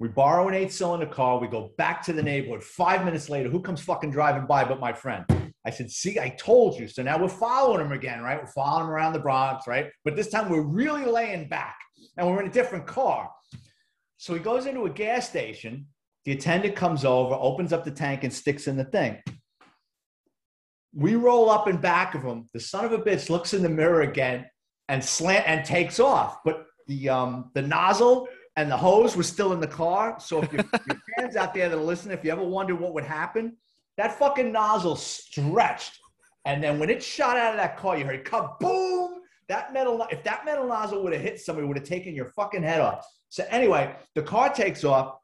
[0.00, 1.40] We borrow an eight cylinder car.
[1.40, 2.62] We go back to the neighborhood.
[2.62, 5.24] Five minutes later, who comes fucking driving by but my friend?
[5.66, 6.86] I said, see, I told you.
[6.86, 8.40] So now we're following him again, right?
[8.40, 9.90] We're following him around the Bronx, right?
[10.04, 11.76] But this time we're really laying back
[12.16, 13.28] and we're in a different car.
[14.18, 15.86] So he goes into a gas station.
[16.24, 19.18] The attendant comes over, opens up the tank, and sticks in the thing.
[20.94, 22.48] We roll up in back of him.
[22.52, 24.46] The son of a bitch looks in the mirror again
[24.88, 26.38] and slant and takes off.
[26.44, 28.28] But the um, the nozzle
[28.58, 30.16] and the hose was still in the car.
[30.18, 32.92] So if your, your fans out there that are listening, if you ever wonder what
[32.92, 33.56] would happen,
[33.96, 35.96] that fucking nozzle stretched.
[36.44, 39.18] And then when it shot out of that car, you heard kaboom.
[39.48, 42.64] That metal, if that metal nozzle would have hit somebody, would have taken your fucking
[42.64, 43.06] head off.
[43.28, 45.18] So anyway, the car takes off.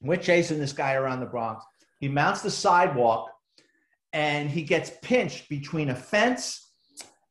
[0.00, 1.62] We're chasing this guy around the Bronx.
[1.98, 3.30] He mounts the sidewalk
[4.14, 6.69] and he gets pinched between a fence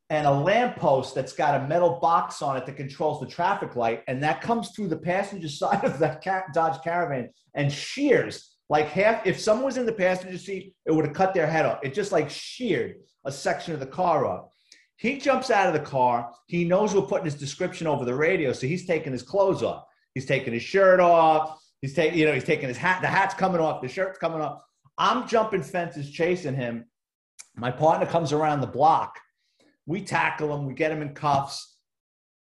[0.09, 4.03] and a lamppost that's got a metal box on it that controls the traffic light.
[4.07, 9.25] And that comes through the passenger side of that Dodge Caravan and shears like half,
[9.25, 11.79] if someone was in the passenger seat, it would have cut their head off.
[11.83, 14.51] It just like sheared a section of the car off.
[14.95, 16.31] He jumps out of the car.
[16.47, 19.85] He knows we're putting his description over the radio, so he's taking his clothes off.
[20.13, 21.59] He's taking his shirt off.
[21.81, 23.01] He's taking, you know, he's taking his hat.
[23.01, 23.81] The hat's coming off.
[23.81, 24.61] The shirt's coming off.
[24.97, 26.85] I'm jumping fences, chasing him.
[27.55, 29.17] My partner comes around the block.
[29.89, 30.67] We tackle him.
[30.67, 31.75] We get him in cuffs.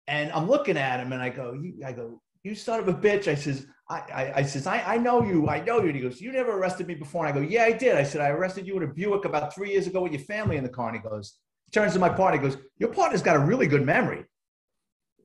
[0.06, 3.26] And I'm looking at him, and I go, I go, you son of a bitch.
[3.26, 5.48] I says, I, I, I says, I, I know you.
[5.48, 5.88] I know you.
[5.88, 7.26] And he goes, you never arrested me before.
[7.26, 7.96] And I go, yeah, I did.
[7.96, 10.56] I said, I arrested you in a Buick about three years ago with your family
[10.56, 10.88] in the car.
[10.88, 11.34] And he goes,
[11.72, 12.40] turns to my partner.
[12.40, 14.24] He goes, your partner's got a really good memory.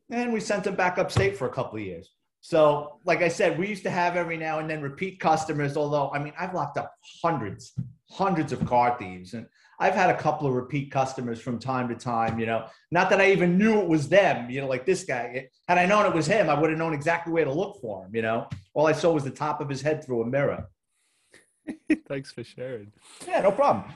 [0.10, 2.10] And we sent him back upstate for a couple of years.
[2.42, 5.78] So, like I said, we used to have every now and then repeat customers.
[5.78, 7.74] Although, I mean, I've locked up hundreds,
[8.10, 9.46] hundreds of car thieves, and
[9.80, 13.22] I've had a couple of repeat customers from time to time, you know, not that
[13.22, 15.50] I even knew it was them, you know, like this guy.
[15.68, 18.06] Had I known it was him, I would have known exactly where to look for
[18.06, 18.48] him, you know.
[18.74, 20.66] All I saw was the top of his head through a mirror.
[22.08, 22.92] Thanks for sharing.
[23.28, 23.92] Yeah, no problem.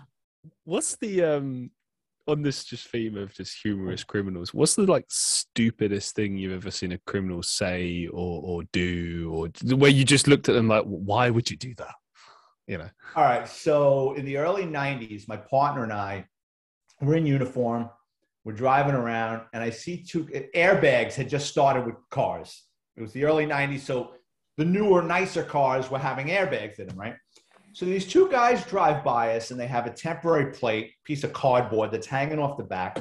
[0.66, 1.72] What's the um
[2.28, 6.72] on this just theme of just humorous criminals, what's the like stupidest thing you've ever
[6.72, 10.84] seen a criminal say or or do or where you just looked at them like
[10.84, 11.96] why would you do that?
[12.72, 12.90] You know.
[13.18, 13.48] All right.
[13.48, 16.26] So in the early 90s, my partner and I
[17.02, 17.90] were in uniform.
[18.46, 20.24] We're driving around, and I see two
[20.56, 22.64] airbags had just started with cars.
[22.96, 23.82] It was the early 90s.
[23.82, 24.14] So
[24.58, 27.16] the newer, nicer cars were having airbags in them, right?
[27.74, 31.34] So these two guys drive by us and they have a temporary plate, piece of
[31.34, 33.00] cardboard that's hanging off the back,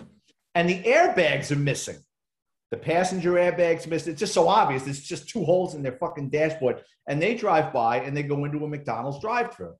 [0.56, 1.96] and the airbags are missing.
[2.70, 4.06] The passenger airbags missed.
[4.06, 4.86] It's just so obvious.
[4.86, 6.82] It's just two holes in their fucking dashboard.
[7.08, 9.74] And they drive by and they go into a McDonald's drive through.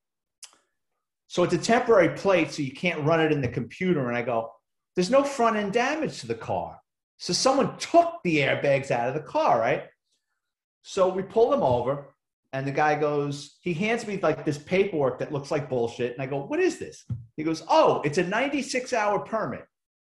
[1.28, 4.08] So it's a temporary plate, so you can't run it in the computer.
[4.08, 4.50] And I go,
[4.96, 6.80] there's no front end damage to the car.
[7.18, 9.84] So someone took the airbags out of the car, right?
[10.82, 12.06] So we pull them over,
[12.52, 16.14] and the guy goes, he hands me like this paperwork that looks like bullshit.
[16.14, 17.04] And I go, what is this?
[17.36, 19.64] He goes, oh, it's a 96 hour permit.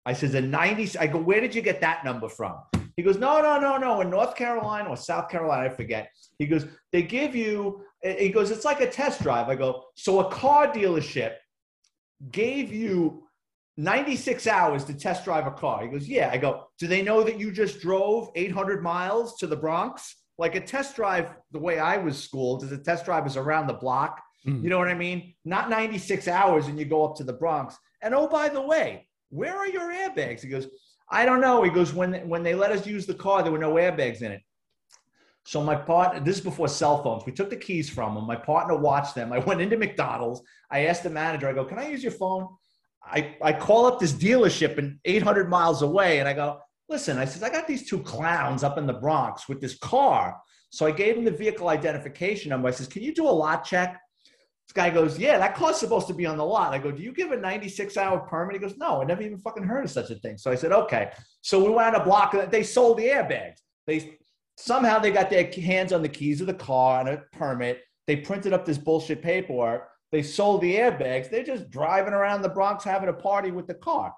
[0.05, 2.57] I says, a 90, I go, where did you get that number from?
[2.97, 4.01] He goes, no, no, no, no.
[4.01, 6.09] In North Carolina or South Carolina, I forget.
[6.37, 9.47] He goes, they give you, he goes, it's like a test drive.
[9.47, 11.35] I go, so a car dealership
[12.31, 13.23] gave you
[13.77, 15.83] 96 hours to test drive a car.
[15.83, 16.29] He goes, yeah.
[16.31, 20.15] I go, do they know that you just drove 800 miles to the Bronx?
[20.37, 23.67] Like a test drive, the way I was schooled, is a test drive is around
[23.67, 24.21] the block.
[24.45, 24.63] Mm.
[24.63, 25.33] You know what I mean?
[25.45, 27.77] Not 96 hours and you go up to the Bronx.
[28.01, 30.41] And oh, by the way, where are your airbags?
[30.41, 30.67] He goes,
[31.09, 31.63] I don't know.
[31.63, 34.31] He goes, when, when they let us use the car, there were no airbags in
[34.31, 34.41] it.
[35.45, 37.25] So my partner, this is before cell phones.
[37.25, 38.25] We took the keys from him.
[38.25, 39.33] My partner watched them.
[39.33, 40.41] I went into McDonald's.
[40.69, 42.47] I asked the manager, I go, can I use your phone?
[43.03, 47.25] I, I call up this dealership and 800 miles away and I go, listen, I
[47.25, 50.37] said, I got these two clowns up in the Bronx with this car.
[50.69, 52.67] So I gave him the vehicle identification number.
[52.67, 53.99] I says, can you do a lot check?
[54.67, 56.73] This guy goes, Yeah, that car's supposed to be on the lot.
[56.73, 58.53] I go, Do you give a 96 hour permit?
[58.53, 60.37] He goes, No, I never even fucking heard of such a thing.
[60.37, 61.11] So I said, Okay.
[61.41, 63.57] So we wound up blocking They sold the airbags.
[63.87, 64.17] They
[64.57, 67.81] somehow they got their hands on the keys of the car and a permit.
[68.07, 69.87] They printed up this bullshit paperwork.
[70.11, 71.29] They sold the airbags.
[71.29, 74.13] They're just driving around the Bronx having a party with the car.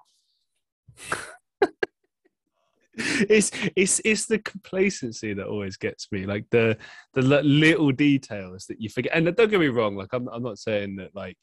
[2.96, 6.76] It's it's it's the complacency that always gets me like the
[7.14, 9.12] the little details that you forget.
[9.14, 11.36] And don't get me wrong like i'm, I'm not saying that like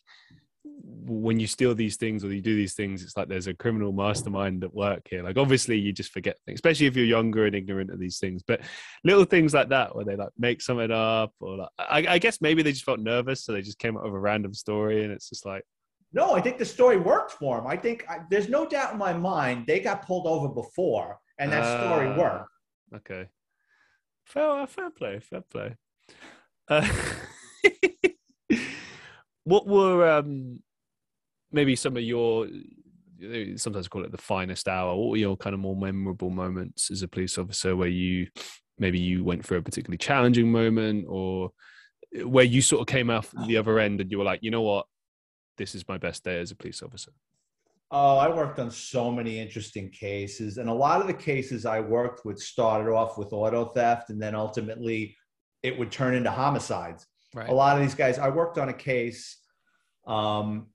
[0.63, 3.91] when you steal these things or you do these things it's like there's a criminal
[3.91, 5.23] mastermind at work here.
[5.23, 8.43] Like obviously you just forget things especially if you're younger and ignorant of these things.
[8.43, 8.61] But
[9.03, 12.41] little things like that where they like make something up or like i, I guess
[12.41, 15.11] maybe they just felt nervous so they just came up with a random story and
[15.11, 15.63] it's just like
[16.13, 18.97] no i think the story worked for them i think I, there's no doubt in
[18.97, 22.49] my mind they got pulled over before and that uh, story ah, worked.
[22.95, 23.27] Okay,
[24.25, 25.75] fair, fair play, fair play.
[26.67, 26.87] Uh,
[29.43, 30.59] what were um,
[31.51, 32.47] maybe some of your
[33.55, 34.95] sometimes call it the finest hour?
[34.95, 38.27] What were your kind of more memorable moments as a police officer where you
[38.77, 41.51] maybe you went through a particularly challenging moment or
[42.23, 44.63] where you sort of came out the other end and you were like, you know
[44.63, 44.85] what,
[45.57, 47.11] this is my best day as a police officer?
[47.93, 50.57] Oh, I worked on so many interesting cases.
[50.57, 54.21] And a lot of the cases I worked with started off with auto theft and
[54.21, 55.17] then ultimately
[55.61, 57.05] it would turn into homicides.
[57.35, 57.49] Right.
[57.49, 59.37] A lot of these guys, I worked on a case.
[60.07, 60.67] Um,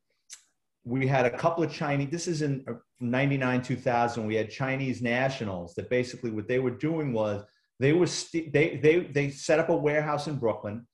[0.85, 2.65] we had a couple of Chinese, this is in
[3.01, 4.27] 99, 2000.
[4.27, 7.45] We had Chinese nationals that basically what they were doing was
[7.81, 10.87] they were, st- they, they, they set up a warehouse in Brooklyn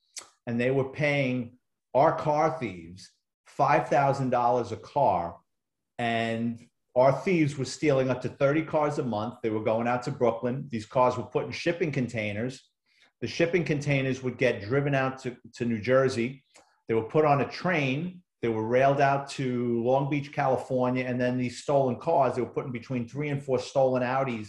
[0.47, 1.59] and they were paying
[1.95, 3.11] our car thieves
[3.59, 5.37] $5,000 a car
[6.03, 6.59] and
[6.97, 9.35] our thieves were stealing up to 30 cars a month.
[9.41, 10.67] They were going out to Brooklyn.
[10.69, 12.61] These cars were put in shipping containers.
[13.21, 16.43] The shipping containers would get driven out to, to New Jersey.
[16.89, 18.21] They were put on a train.
[18.43, 21.05] They were railed out to Long Beach, California.
[21.05, 24.49] And then these stolen cars, they were put in between three and four stolen Audis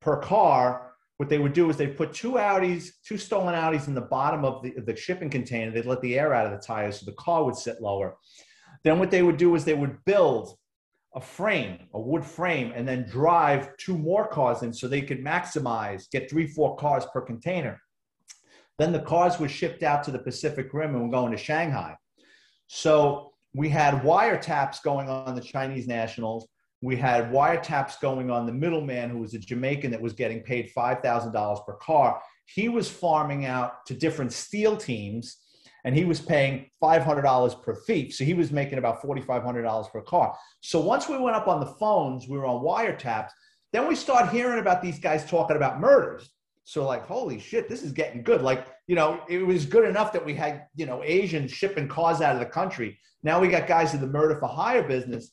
[0.00, 0.92] per car.
[1.18, 4.46] What they would do is they put two Audis, two stolen Audis in the bottom
[4.46, 5.70] of the, the shipping container.
[5.70, 8.16] They'd let the air out of the tires so the car would sit lower.
[8.82, 10.56] Then what they would do is they would build
[11.16, 15.24] a frame, a wood frame, and then drive two more cars in so they could
[15.24, 17.80] maximize, get three, four cars per container.
[18.78, 21.96] Then the cars were shipped out to the Pacific Rim and were going to Shanghai.
[22.66, 26.46] So we had wiretaps going on the Chinese nationals.
[26.82, 30.70] We had wiretaps going on the middleman who was a Jamaican that was getting paid
[30.76, 32.20] $5,000 per car.
[32.44, 35.38] He was farming out to different steal teams
[35.86, 38.12] and he was paying $500 per thief.
[38.12, 40.36] So he was making about $4,500 per car.
[40.60, 43.30] So once we went up on the phones, we were on wiretaps.
[43.72, 46.28] Then we start hearing about these guys talking about murders.
[46.64, 48.42] So like, holy shit, this is getting good.
[48.42, 52.20] Like, you know, it was good enough that we had, you know, Asians shipping cars
[52.20, 52.98] out of the country.
[53.22, 55.30] Now we got guys in the murder for hire business.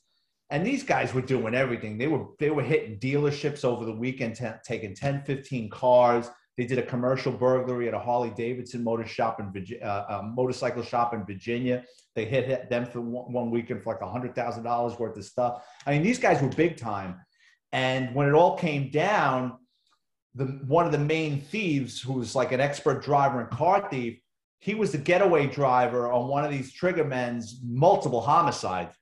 [0.51, 1.97] And these guys were doing everything.
[1.97, 6.65] They were they were hitting dealerships over the weekend, t- taking 10, 15 cars they
[6.65, 11.13] did a commercial burglary at a Harley Davidson motor shop in Virginia, uh, motorcycle shop
[11.13, 11.83] in Virginia.
[12.15, 15.63] They hit, hit them for one, weekend for like hundred thousand dollars worth of stuff.
[15.87, 17.19] I mean, these guys were big time.
[17.71, 19.57] And when it all came down,
[20.35, 24.19] the one of the main thieves, who was like an expert driver and car thief,
[24.59, 28.95] he was the getaway driver on one of these trigger men's multiple homicides.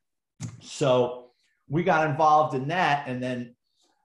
[0.62, 1.32] So
[1.68, 3.56] we got involved in that, and then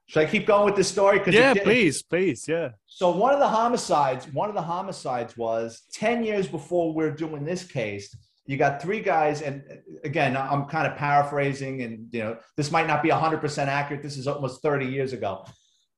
[0.07, 1.21] should I keep going with this story?
[1.27, 2.69] Yeah, please, please, yeah.
[2.85, 7.43] So one of the homicides, one of the homicides was 10 years before we're doing
[7.43, 8.15] this case.
[8.45, 12.71] You got three guys, and uh, again, I'm kind of paraphrasing, and you know, this
[12.71, 14.01] might not be 100% accurate.
[14.01, 15.45] This is almost 30 years ago.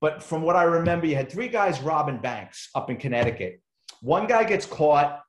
[0.01, 3.61] But from what I remember, you had three guys robbing banks up in Connecticut.
[4.01, 5.21] One guy gets caught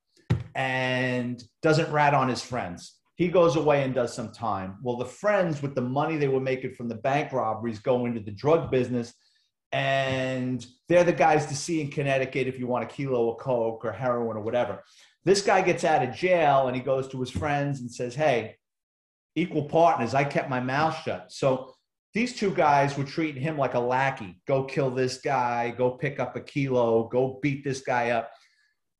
[0.55, 2.95] and doesn't rat on his friends.
[3.21, 4.79] He goes away and does some time.
[4.83, 8.21] Well, the friends, with the money they were making from the bank robberies, go into
[8.21, 9.13] the drug business.
[9.73, 13.85] And they're the guys to see in Connecticut if you want a kilo of coke
[13.85, 14.83] or heroin or whatever.
[15.23, 18.57] This guy gets out of jail and he goes to his friends and says, Hey,
[19.35, 20.15] equal partners.
[20.15, 21.31] I kept my mouth shut.
[21.31, 21.75] So
[22.15, 24.41] these two guys were treating him like a lackey.
[24.47, 28.31] Go kill this guy, go pick up a kilo, go beat this guy up.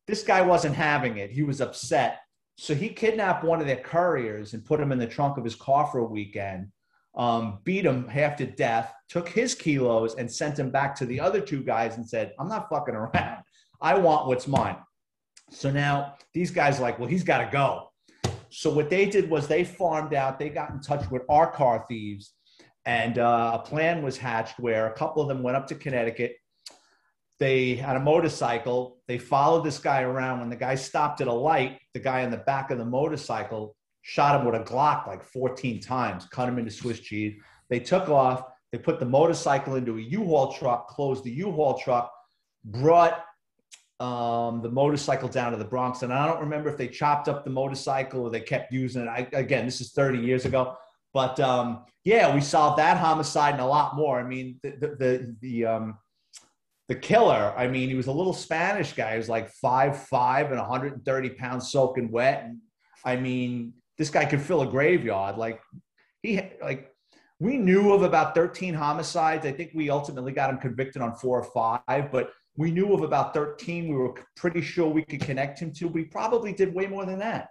[0.07, 1.31] This guy wasn't having it.
[1.31, 2.19] He was upset.
[2.61, 5.55] So he kidnapped one of their couriers and put him in the trunk of his
[5.55, 6.69] car for a weekend,
[7.15, 11.21] um, beat him half to death, took his kilos and sent him back to the
[11.21, 13.45] other two guys and said, I'm not fucking around.
[13.81, 14.77] I want what's mine.
[15.51, 17.93] So now these guys are like, well, he's got to go.
[18.51, 21.87] So what they did was they farmed out, they got in touch with our car
[21.89, 22.35] thieves,
[22.85, 26.37] and uh, a plan was hatched where a couple of them went up to Connecticut
[27.41, 28.99] they had a motorcycle.
[29.09, 30.41] They followed this guy around.
[30.41, 33.75] When the guy stopped at a light, the guy in the back of the motorcycle
[34.03, 37.41] shot him with a Glock like 14 times, cut him into Swiss cheese.
[37.71, 38.45] They took off.
[38.73, 42.13] They put the motorcycle into a U-Haul truck, closed the U-Haul truck,
[42.65, 43.25] brought
[43.99, 46.03] um, the motorcycle down to the Bronx.
[46.03, 49.09] And I don't remember if they chopped up the motorcycle or they kept using it.
[49.09, 50.77] I, again, this is 30 years ago.
[51.13, 54.21] But um, yeah, we solved that homicide and a lot more.
[54.21, 55.99] I mean, the the the, the um,
[56.91, 59.13] the killer, I mean, he was a little Spanish guy.
[59.13, 62.43] He was like five five and 130 pounds soaking wet.
[62.45, 62.59] And
[63.05, 65.39] I mean, this guy could fill a graveyard.
[65.39, 65.61] Like
[66.21, 66.93] he like
[67.39, 69.47] we knew of about 13 homicides.
[69.47, 73.03] I think we ultimately got him convicted on four or five, but we knew of
[73.03, 75.87] about 13 we were pretty sure we could connect him to.
[75.87, 77.51] We probably did way more than that.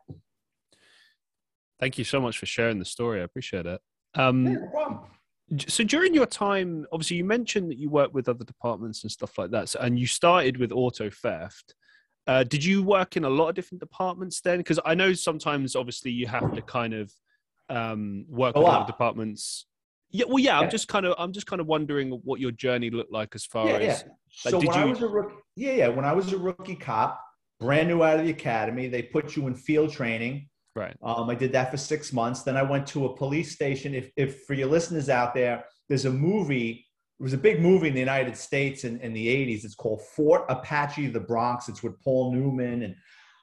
[1.79, 3.21] Thank you so much for sharing the story.
[3.21, 3.79] I appreciate it.
[4.15, 4.99] Um, Yeah, no problem.
[5.67, 9.37] So during your time obviously you mentioned that you work with other departments and stuff
[9.37, 11.75] like that so, and you started with auto theft
[12.27, 15.75] uh, did you work in a lot of different departments then because i know sometimes
[15.75, 17.11] obviously you have to kind of
[17.69, 18.81] um, work A with lot.
[18.81, 19.65] other departments
[20.11, 22.89] yeah well yeah, i'm just kind of i'm just kind of wondering what your journey
[22.89, 24.09] looked like as far yeah, as yeah.
[24.45, 27.19] like, So when I was a rookie, yeah, yeah, when I was a rookie cop,
[27.59, 30.47] brand new out of the academy, they put you in field training.
[30.75, 32.43] Right Um, I did that for six months.
[32.43, 33.93] Then I went to a police station.
[33.93, 36.85] If, if for your listeners out there, there's a movie.
[37.19, 39.65] It was a big movie in the United States in, in the 80s.
[39.65, 41.67] It's called Fort Apache, the Bronx.
[41.67, 42.83] It's with Paul Newman.
[42.83, 42.95] And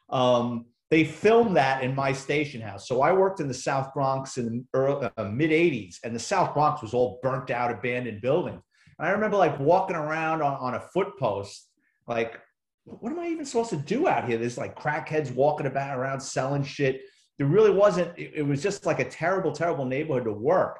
[0.09, 2.87] um, they filmed that in my station house.
[2.89, 6.55] So I worked in the South Bronx in the uh, mid 80s, and the South
[6.55, 8.63] Bronx was all burnt out, abandoned buildings.
[8.99, 11.69] And I remember like walking around on, on a foot post,
[12.07, 12.41] like,
[12.85, 14.39] what am I even supposed to do out here?
[14.39, 17.01] There's like crackheads walking about around selling shit
[17.39, 20.79] there really wasn't it, it was just like a terrible terrible neighborhood to work.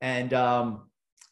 [0.00, 0.90] And um,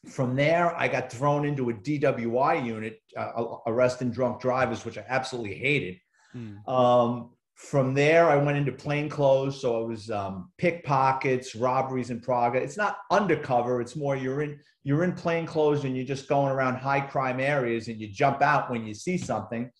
[0.08, 5.04] from there i got thrown into a dwi unit uh, arresting drunk drivers which i
[5.08, 5.96] absolutely hated.
[6.32, 6.68] Hmm.
[6.68, 9.60] um, from there i went into plain clothes.
[9.60, 13.80] So it was um, pickpockets robberies in progress it's not undercover.
[13.80, 17.40] It's more you're in you're in plain clothes and you're just going around high crime
[17.40, 19.70] areas and you jump out when you see something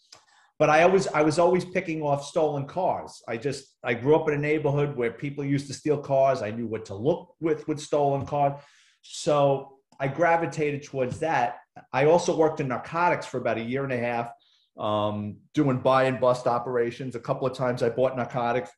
[0.59, 3.23] but I always I was always picking off stolen cars.
[3.27, 6.43] I just I grew up in a neighborhood where people used to steal cars.
[6.43, 8.61] I knew what to look with with stolen cars.
[9.03, 11.57] So I gravitated towards that.
[11.93, 14.31] I also worked in narcotics for about a year and a half,
[14.79, 17.17] um, doing buy and bust operations.
[17.17, 18.71] A couple of times I bought narcotics.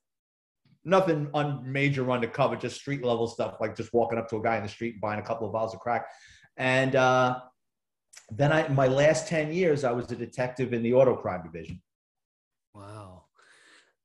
[0.85, 4.57] Nothing on major undercover, just street level stuff, like just walking up to a guy
[4.57, 6.07] in the street and buying a couple of vials of crack.
[6.57, 7.41] And uh,
[8.31, 11.81] then I, my last 10 years, I was a detective in the auto crime division.
[12.75, 13.25] Wow.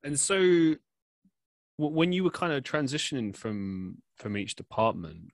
[0.03, 0.75] And so
[1.77, 5.31] when you were kind of transitioning from from each department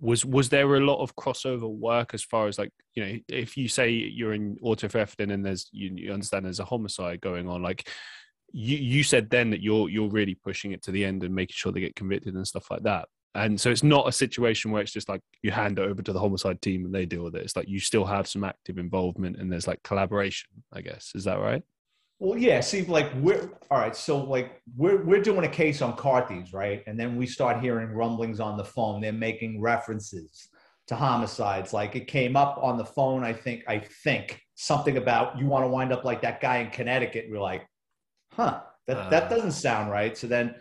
[0.00, 3.56] was was there a lot of crossover work as far as like you know if
[3.56, 7.20] you say you're in auto theft and then there's you, you understand there's a homicide
[7.20, 7.88] going on like
[8.52, 11.54] you you said then that you're you're really pushing it to the end and making
[11.54, 14.82] sure they get convicted and stuff like that and so it's not a situation where
[14.82, 17.34] it's just like you hand it over to the homicide team and they deal with
[17.34, 21.12] it it's like you still have some active involvement and there's like collaboration i guess
[21.14, 21.62] is that right
[22.20, 22.60] Well, yeah.
[22.60, 23.96] See, like we're all right.
[23.96, 26.80] So, like we're we're doing a case on car thieves, right?
[26.86, 29.00] And then we start hearing rumblings on the phone.
[29.00, 30.48] They're making references
[30.86, 31.72] to homicides.
[31.72, 33.24] Like it came up on the phone.
[33.24, 36.70] I think I think something about you want to wind up like that guy in
[36.70, 37.24] Connecticut.
[37.28, 37.66] We're like,
[38.32, 39.28] huh, that that Ah.
[39.28, 40.16] doesn't sound right.
[40.16, 40.54] So then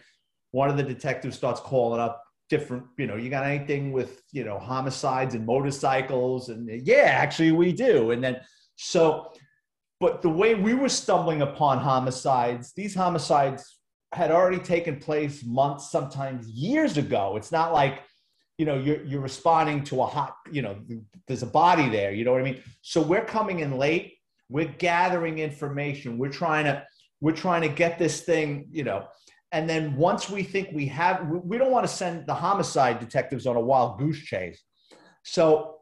[0.51, 2.22] one of the detectives starts calling up
[2.55, 2.83] different.
[2.97, 6.49] You know, you got anything with you know homicides and motorcycles?
[6.49, 8.11] And yeah, actually we do.
[8.11, 8.35] And then
[8.75, 9.31] so
[10.03, 13.79] but the way we were stumbling upon homicides, these homicides
[14.11, 17.37] had already taken place months, sometimes years ago.
[17.37, 18.01] It's not like,
[18.57, 20.75] you know, you're, you're responding to a hot, you know,
[21.25, 22.11] there's a body there.
[22.11, 22.61] You know what I mean?
[22.81, 24.15] So we're coming in late.
[24.49, 26.17] We're gathering information.
[26.17, 26.85] We're trying to,
[27.21, 29.07] we're trying to get this thing, you know,
[29.53, 33.45] and then once we think we have, we- don't want to send the homicide detectives
[33.45, 34.61] on a wild goose chase.
[35.23, 35.77] So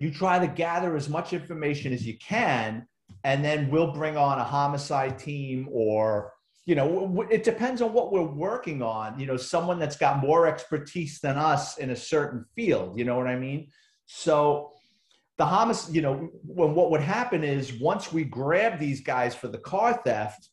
[0.00, 2.88] you try to gather as much information as you can
[3.24, 6.32] and then we'll bring on a homicide team or
[6.66, 10.46] you know it depends on what we're working on you know someone that's got more
[10.46, 13.66] expertise than us in a certain field you know what i mean
[14.04, 14.72] so
[15.38, 19.48] the homicide you know when what would happen is once we grab these guys for
[19.48, 20.50] the car theft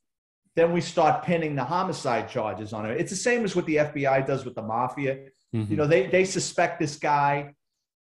[0.56, 3.76] then we start pinning the homicide charges on it it's the same as what the
[3.76, 5.26] fbi does with the mafia.
[5.56, 5.72] Mm-hmm.
[5.72, 7.54] You know they they suspect this guy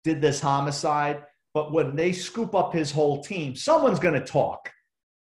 [0.03, 4.71] did this homicide but when they scoop up his whole team someone's going to talk.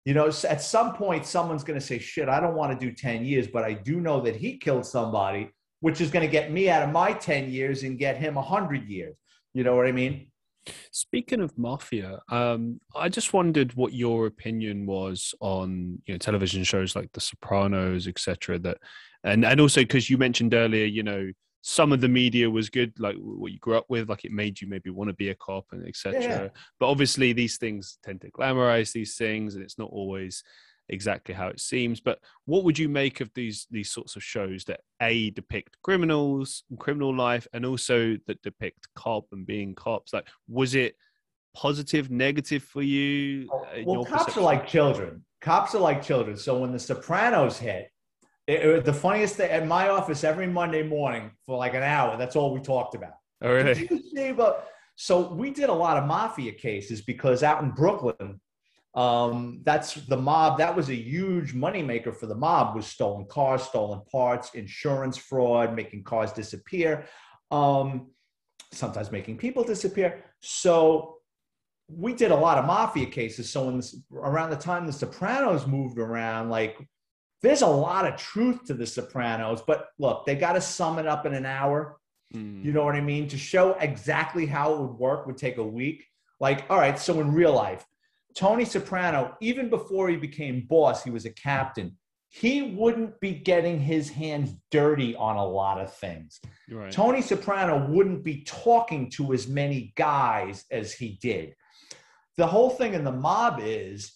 [0.06, 2.94] You know at some point someone's going to say shit i don't want to do
[2.94, 5.50] 10 years but i do know that he killed somebody
[5.80, 8.88] which is going to get me out of my 10 years and get him 100
[8.88, 9.16] years.
[9.54, 10.28] You know what i mean
[10.92, 16.64] Speaking of mafia, um, I just wondered what your opinion was on you know television
[16.64, 18.60] shows like The Sopranos, etc.
[18.60, 18.78] That,
[19.24, 22.94] and and also because you mentioned earlier, you know, some of the media was good,
[23.00, 25.36] like what you grew up with, like it made you maybe want to be a
[25.36, 26.22] cop and etc.
[26.22, 26.48] Yeah.
[26.80, 30.44] But obviously, these things tend to glamorize these things, and it's not always
[30.94, 32.00] exactly how it seems.
[32.00, 36.64] But what would you make of these these sorts of shows that a depict criminals,
[36.80, 40.14] criminal life, and also that depict cop and being cops?
[40.14, 40.96] Like, was it
[41.56, 43.50] positive, negative for you?
[43.86, 44.42] Well, uh, cops perception?
[44.42, 45.26] are like children.
[45.42, 46.38] Cops are like children.
[46.38, 47.90] So when The Sopranos hit,
[48.48, 52.18] it, it, the funniest thing at my office every Monday morning for like an hour.
[52.18, 53.14] That's all we talked about.
[53.42, 53.88] Oh, really?
[54.16, 58.40] see, but so we did a lot of mafia cases because out in Brooklyn,
[58.96, 60.60] um, that's the mob.
[60.60, 62.76] That was a huge moneymaker for the mob.
[62.76, 67.06] Was stolen cars, stolen parts, insurance fraud, making cars disappear,
[67.50, 68.12] um,
[68.72, 70.24] sometimes making people disappear.
[70.42, 71.18] So
[71.88, 73.50] we did a lot of mafia cases.
[73.50, 76.78] So in this, around the time The Sopranos moved around, like
[77.42, 79.62] there's a lot of truth to The Sopranos.
[79.66, 81.98] But look, they got to sum it up in an hour.
[82.34, 82.64] Mm.
[82.64, 83.28] You know what I mean?
[83.30, 86.06] To show exactly how it would work would take a week.
[86.40, 87.86] Like, all right, so in real life,
[88.36, 91.98] Tony Soprano, even before he became boss, he was a captain.
[92.30, 96.40] He wouldn't be getting his hands dirty on a lot of things.
[96.70, 96.92] Right.
[96.92, 101.54] Tony Soprano wouldn't be talking to as many guys as he did
[102.38, 104.14] the whole thing in the mob is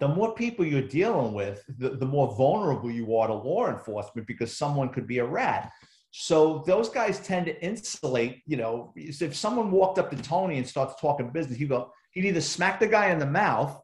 [0.00, 4.26] the more people you're dealing with, the, the more vulnerable you are to law enforcement
[4.26, 5.70] because someone could be a rat.
[6.10, 10.66] So those guys tend to insulate, you know, if someone walked up to Tony and
[10.66, 13.78] starts talking business, he'd go, he'd either smack the guy in the mouth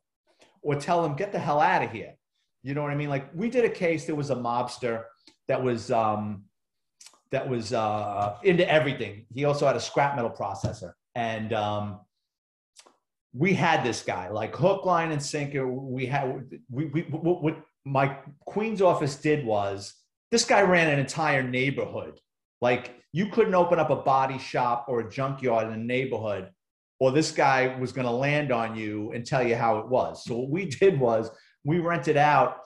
[0.63, 2.15] or tell him, get the hell out of here.
[2.63, 3.09] You know what I mean?
[3.09, 5.05] Like we did a case, there was a mobster
[5.49, 6.45] that was um
[7.33, 9.27] that was uh into everything.
[9.35, 10.93] He also had a scrap metal processor.
[11.15, 12.01] And um
[13.33, 15.67] we had this guy like hook, line, and sinker.
[15.67, 19.95] We had we, we what, what my Queens office did was
[20.31, 22.21] this guy ran an entire neighborhood.
[22.61, 26.51] Like you couldn't open up a body shop or a junkyard in a neighborhood,
[27.01, 30.23] or this guy was going to land on you and tell you how it was.
[30.25, 31.31] So what we did was
[31.65, 32.59] we rented out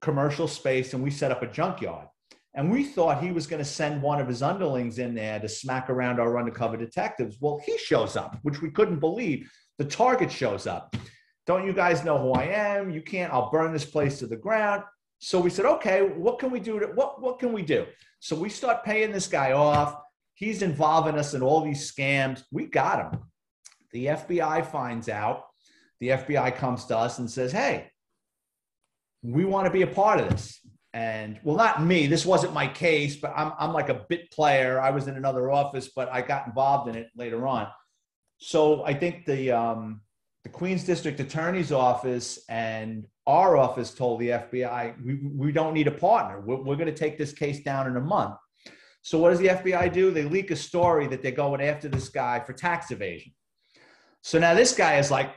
[0.00, 2.06] commercial space and we set up a junkyard.
[2.54, 5.48] And we thought he was going to send one of his underlings in there to
[5.48, 7.38] smack around our undercover detectives.
[7.40, 10.94] Well, he shows up, which we couldn't believe the target shows up.
[11.46, 12.90] Don't you guys know who I am?
[12.90, 14.82] You can't, I'll burn this place to the ground.
[15.18, 16.78] So we said, okay, what can we do?
[16.78, 17.86] To, what, what can we do?
[18.20, 19.96] So we start paying this guy off.
[20.34, 22.42] He's involving us in all these scams.
[22.50, 23.20] We got him.
[23.92, 25.44] The FBI finds out.
[26.00, 27.90] The FBI comes to us and says, hey,
[29.22, 30.58] we want to be a part of this.
[30.94, 32.06] And well, not me.
[32.06, 34.80] This wasn't my case, but I'm, I'm like a bit player.
[34.80, 37.68] I was in another office, but I got involved in it later on.
[38.38, 40.02] So I think the um,
[40.42, 45.86] the Queens District Attorney's Office and our office told the FBI we, we don't need
[45.86, 46.40] a partner.
[46.40, 48.34] We're, we're going to take this case down in a month.
[49.02, 50.10] So what does the FBI do?
[50.10, 53.32] They leak a story that they're going after this guy for tax evasion.
[54.22, 55.34] So now this guy is like,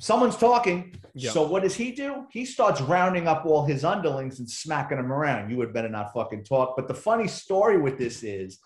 [0.00, 0.94] someone's talking.
[1.16, 2.26] So what does he do?
[2.30, 5.50] He starts rounding up all his underlings and smacking them around.
[5.50, 6.76] You would better not fucking talk.
[6.76, 8.58] But the funny story with this is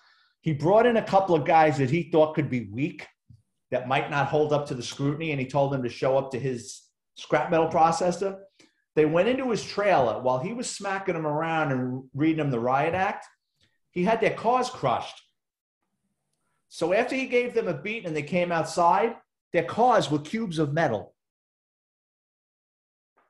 [0.42, 3.06] he brought in a couple of guys that he thought could be weak,
[3.70, 6.30] that might not hold up to the scrutiny, and he told them to show up
[6.32, 6.82] to his
[7.14, 8.40] scrap metal processor.
[8.94, 12.60] They went into his trailer while he was smacking them around and reading them the
[12.60, 13.26] riot act.
[13.92, 15.21] He had their cars crushed.
[16.74, 19.16] So after he gave them a beat and they came outside,
[19.52, 21.14] their cars were cubes of metal.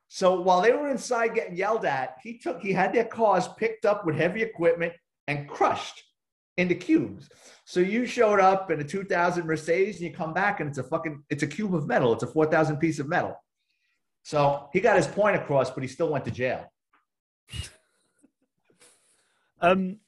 [0.06, 3.84] So while they were inside getting yelled at, he took he had their cars picked
[3.84, 4.92] up with heavy equipment
[5.26, 6.04] and crushed
[6.56, 7.28] into cubes.
[7.64, 10.84] So you showed up in a 2000 Mercedes and you come back and it's a
[10.84, 12.12] fucking, it's a cube of metal.
[12.12, 13.34] It's a 4,000 piece of metal.
[14.22, 16.72] So he got his point across, but he still went to jail.
[19.60, 19.98] um,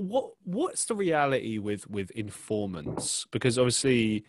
[0.00, 3.26] what what's the reality with with informants?
[3.30, 4.24] Because obviously,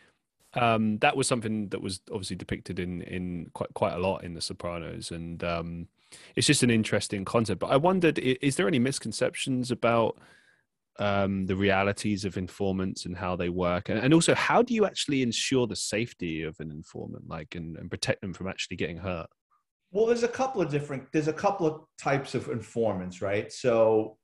[0.54, 4.34] um, that was something that was obviously depicted in in quite quite a lot in
[4.34, 5.88] The Sopranos, and um,
[6.36, 7.62] it's just an interesting concept.
[7.62, 10.18] But I wondered, is there any misconceptions about
[11.00, 14.86] um, the realities of informants and how they work and, and, also how do you
[14.86, 18.98] actually ensure the safety of an informant like and, and, protect them from actually getting
[18.98, 19.28] hurt
[19.92, 24.18] well there's a couple of different there's a couple of types of informants right so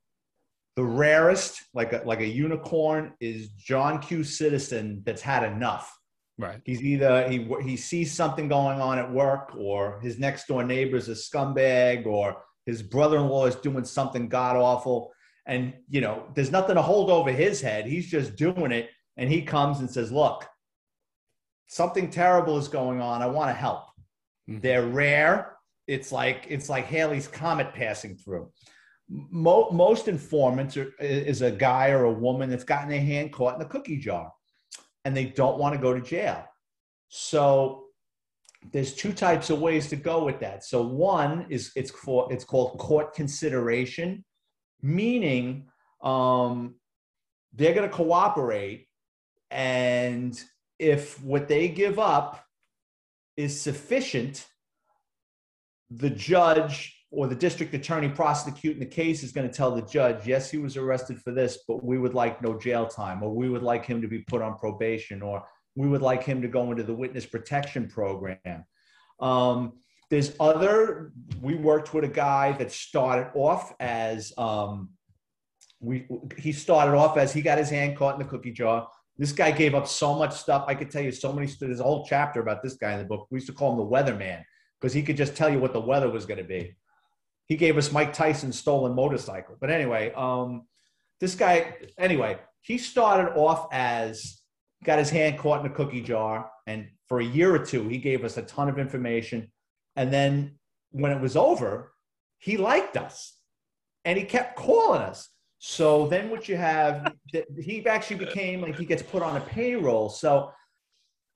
[0.78, 4.24] the rarest like a, like a unicorn is john q.
[4.24, 5.92] Citizen that's had enough.
[6.38, 6.62] Right.
[6.64, 10.96] He's either he, he sees something going on at work or his next door neighbor
[10.96, 15.12] is a scumbag or his brother-in-law is doing something god awful
[15.48, 17.88] and you know there's nothing to hold over his head.
[17.88, 20.48] He's just doing it and he comes and says look
[21.70, 23.22] something terrible is going on.
[23.22, 23.84] I want to help.
[24.48, 24.62] Mm-hmm.
[24.62, 25.58] they're rare.
[25.88, 28.52] It's like it's like Halley's comet passing through
[29.10, 33.54] Mo- most informants are, is a guy or a woman that's gotten their hand caught
[33.54, 34.32] in the cookie jar
[35.06, 36.46] and they don't want to go to jail
[37.10, 37.88] so
[38.72, 40.64] there's two types of ways to go with that.
[40.64, 44.26] So one is it's for it's called court consideration,
[44.82, 45.68] meaning
[46.04, 46.76] um,
[47.54, 48.88] they're going to cooperate,
[49.52, 50.40] and
[50.80, 52.44] if what they give up
[53.36, 54.46] is sufficient,
[55.90, 60.28] the judge or the district attorney prosecuting the case is going to tell the judge,
[60.28, 63.50] yes, he was arrested for this, but we would like no jail time, or we
[63.50, 65.44] would like him to be put on probation, or
[65.76, 68.66] we would like him to go into the witness protection program.
[69.22, 69.74] Um,
[70.10, 74.90] there's other, we worked with a guy that started off as, um,
[75.80, 78.88] we, he started off as he got his hand caught in the cookie jar.
[79.18, 80.66] This guy gave up so much stuff.
[80.68, 83.06] I could tell you so many, there's a whole chapter about this guy in the
[83.06, 83.28] book.
[83.30, 84.44] We used to call him the weatherman
[84.80, 86.76] because he could just tell you what the weather was going to be.
[87.48, 89.56] He gave us Mike Tyson's stolen motorcycle.
[89.60, 90.68] But anyway, um,
[91.20, 94.42] this guy, anyway, he started off as
[94.84, 96.50] got his hand caught in a cookie jar.
[96.68, 99.52] And for a year or two, he gave us a ton of information.
[99.96, 100.60] And then
[100.92, 101.94] when it was over,
[102.40, 103.34] he liked us
[104.06, 105.30] and he kept calling us.
[105.60, 107.14] So then what you have,
[107.60, 110.10] he actually became like he gets put on a payroll.
[110.10, 110.52] So,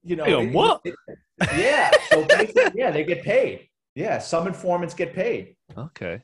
[0.03, 0.81] you know, Hey, what?
[0.83, 1.17] it- it-
[1.57, 1.89] yeah.
[2.09, 2.27] So
[2.75, 3.67] yeah, they get paid.
[3.95, 4.19] Yeah.
[4.19, 5.55] Some informants get paid.
[5.77, 6.21] Okay.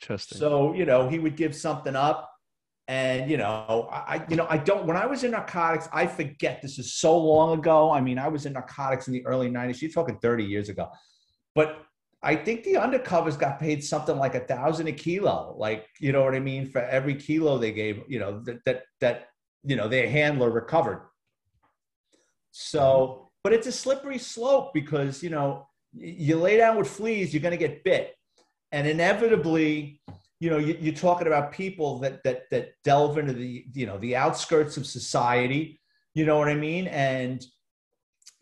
[0.00, 0.38] Interesting.
[0.38, 2.30] So, you know, he would give something up.
[2.86, 6.60] And, you know, I, you know, I don't, when I was in narcotics, I forget
[6.60, 7.90] this is so long ago.
[7.90, 9.80] I mean, I was in narcotics in the early 90s.
[9.80, 10.90] You're talking 30 years ago.
[11.54, 11.78] But
[12.22, 15.54] I think the undercovers got paid something like a thousand a kilo.
[15.56, 16.66] Like, you know what I mean?
[16.66, 19.28] For every kilo they gave, you know, that, that, that,
[19.62, 21.08] you know, their handler recovered.
[22.50, 27.42] So, but it's a slippery slope because, you know, you lay down with fleas, you're
[27.42, 28.14] going to get bit.
[28.74, 30.00] And inevitably,
[30.40, 33.98] you know, you, you're talking about people that, that, that delve into the, you know,
[33.98, 35.80] the outskirts of society,
[36.12, 36.88] you know what I mean?
[36.88, 37.40] And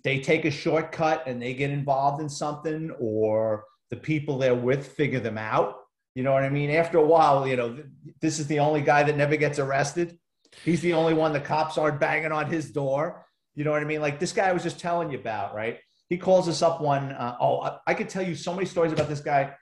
[0.04, 4.86] they take a shortcut and they get involved in something or the people they're with
[4.86, 5.76] figure them out.
[6.14, 6.70] You know what I mean?
[6.70, 7.76] After a while, you know,
[8.22, 10.18] this is the only guy that never gets arrested.
[10.64, 13.26] He's the only one the cops aren't banging on his door.
[13.54, 14.00] You know what I mean?
[14.00, 15.78] Like this guy I was just telling you about, right?
[16.08, 17.12] He calls us up one.
[17.12, 19.52] Uh, oh, I, I could tell you so many stories about this guy.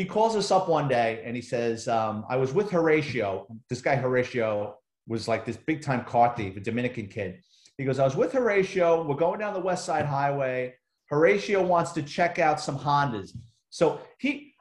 [0.00, 3.46] He calls us up one day and he says, um, I was with Horatio.
[3.68, 7.42] This guy, Horatio, was like this big time car thief, a Dominican kid.
[7.76, 9.06] He goes, I was with Horatio.
[9.06, 10.74] We're going down the West Side Highway.
[11.10, 13.36] Horatio wants to check out some Hondas.
[13.68, 14.54] So he,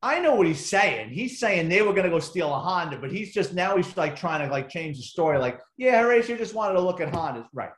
[0.00, 1.10] I know what he's saying.
[1.10, 3.94] He's saying they were going to go steal a Honda, but he's just now he's
[3.98, 5.36] like trying to like change the story.
[5.36, 7.44] Like, yeah, Horatio just wanted to look at Hondas.
[7.52, 7.72] Right.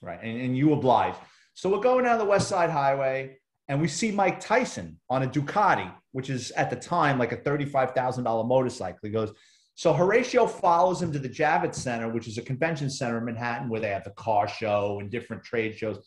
[0.00, 0.18] Right.
[0.22, 1.14] And, and you oblige.
[1.52, 3.36] So we're going down the West Side Highway
[3.68, 7.36] and we see Mike Tyson on a Ducati, which is at the time like a
[7.36, 9.00] $35,000 motorcycle.
[9.02, 9.32] He goes,
[9.74, 13.68] so Horatio follows him to the Javits Center, which is a convention center in Manhattan
[13.68, 15.98] where they have the car show and different trade shows.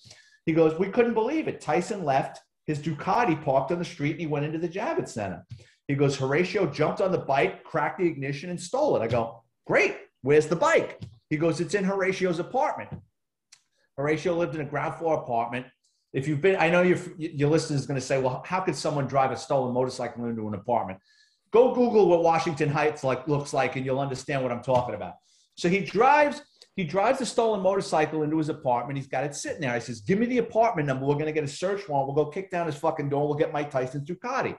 [0.45, 1.59] He goes, We couldn't believe it.
[1.59, 5.45] Tyson left his Ducati parked on the street and he went into the Javits Center.
[5.89, 9.01] He goes, Horatio jumped on the bike, cracked the ignition, and stole it.
[9.01, 9.97] I go, Great.
[10.21, 11.01] Where's the bike?
[11.29, 12.91] He goes, It's in Horatio's apartment.
[13.97, 15.65] Horatio lived in a ground floor apartment.
[16.13, 18.75] If you've been, I know your, your listener is going to say, Well, how could
[18.75, 20.99] someone drive a stolen motorcycle into an apartment?
[21.51, 25.13] Go Google what Washington Heights like looks like, and you'll understand what I'm talking about.
[25.55, 26.41] So he drives,
[26.75, 28.97] he drives the stolen motorcycle into his apartment.
[28.97, 29.71] He's got it sitting there.
[29.71, 31.05] I says, "Give me the apartment number.
[31.05, 32.07] We're gonna get a search warrant.
[32.07, 33.27] We'll go kick down his fucking door.
[33.27, 34.57] We'll get Mike Tyson's Ducati."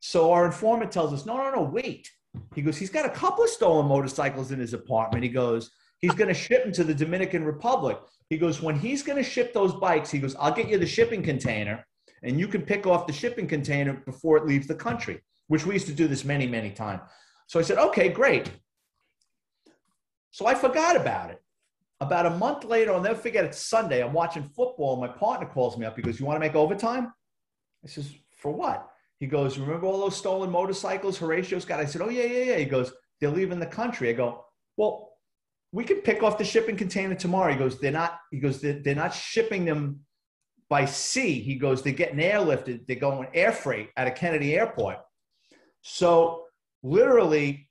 [0.00, 2.10] So our informant tells us, "No, no, no, wait."
[2.54, 6.14] He goes, "He's got a couple of stolen motorcycles in his apartment." He goes, "He's
[6.14, 7.98] gonna ship them to the Dominican Republic."
[8.30, 11.22] He goes, "When he's gonna ship those bikes, he goes, I'll get you the shipping
[11.22, 11.86] container,
[12.22, 15.74] and you can pick off the shipping container before it leaves the country." which we
[15.74, 17.02] used to do this many, many times.
[17.46, 18.50] So I said, okay, great.
[20.30, 21.42] So I forgot about it.
[22.00, 24.02] About a month later, I'll never forget, it's Sunday.
[24.02, 24.96] I'm watching football.
[24.96, 25.96] My partner calls me up.
[25.96, 27.10] He goes, You want to make overtime?
[27.82, 28.86] I says, For what?
[29.18, 31.80] He goes, Remember all those stolen motorcycles Horatio's got?
[31.80, 32.56] I said, Oh, yeah, yeah, yeah.
[32.58, 34.10] He goes, They're leaving the country.
[34.10, 34.44] I go,
[34.76, 35.12] Well,
[35.72, 37.52] we can pick off the shipping container tomorrow.
[37.52, 40.00] He goes, They're not, he goes, They're, they're not shipping them
[40.68, 41.40] by sea.
[41.40, 42.86] He goes, They're getting airlifted.
[42.86, 44.98] They're going air freight out of Kennedy Airport.
[45.82, 46.44] So
[46.82, 47.68] literally,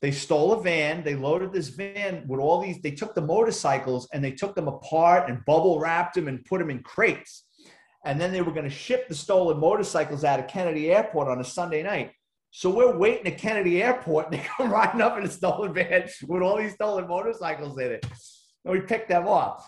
[0.00, 1.02] they stole a van.
[1.02, 2.80] They loaded this van with all these.
[2.80, 6.60] They took the motorcycles and they took them apart and bubble wrapped them and put
[6.60, 7.44] them in crates.
[8.04, 11.40] And then they were going to ship the stolen motorcycles out of Kennedy Airport on
[11.40, 12.12] a Sunday night.
[12.50, 16.08] So we're waiting at Kennedy Airport and they come riding up in a stolen van
[16.26, 18.06] with all these stolen motorcycles in it.
[18.64, 19.64] And we picked them up.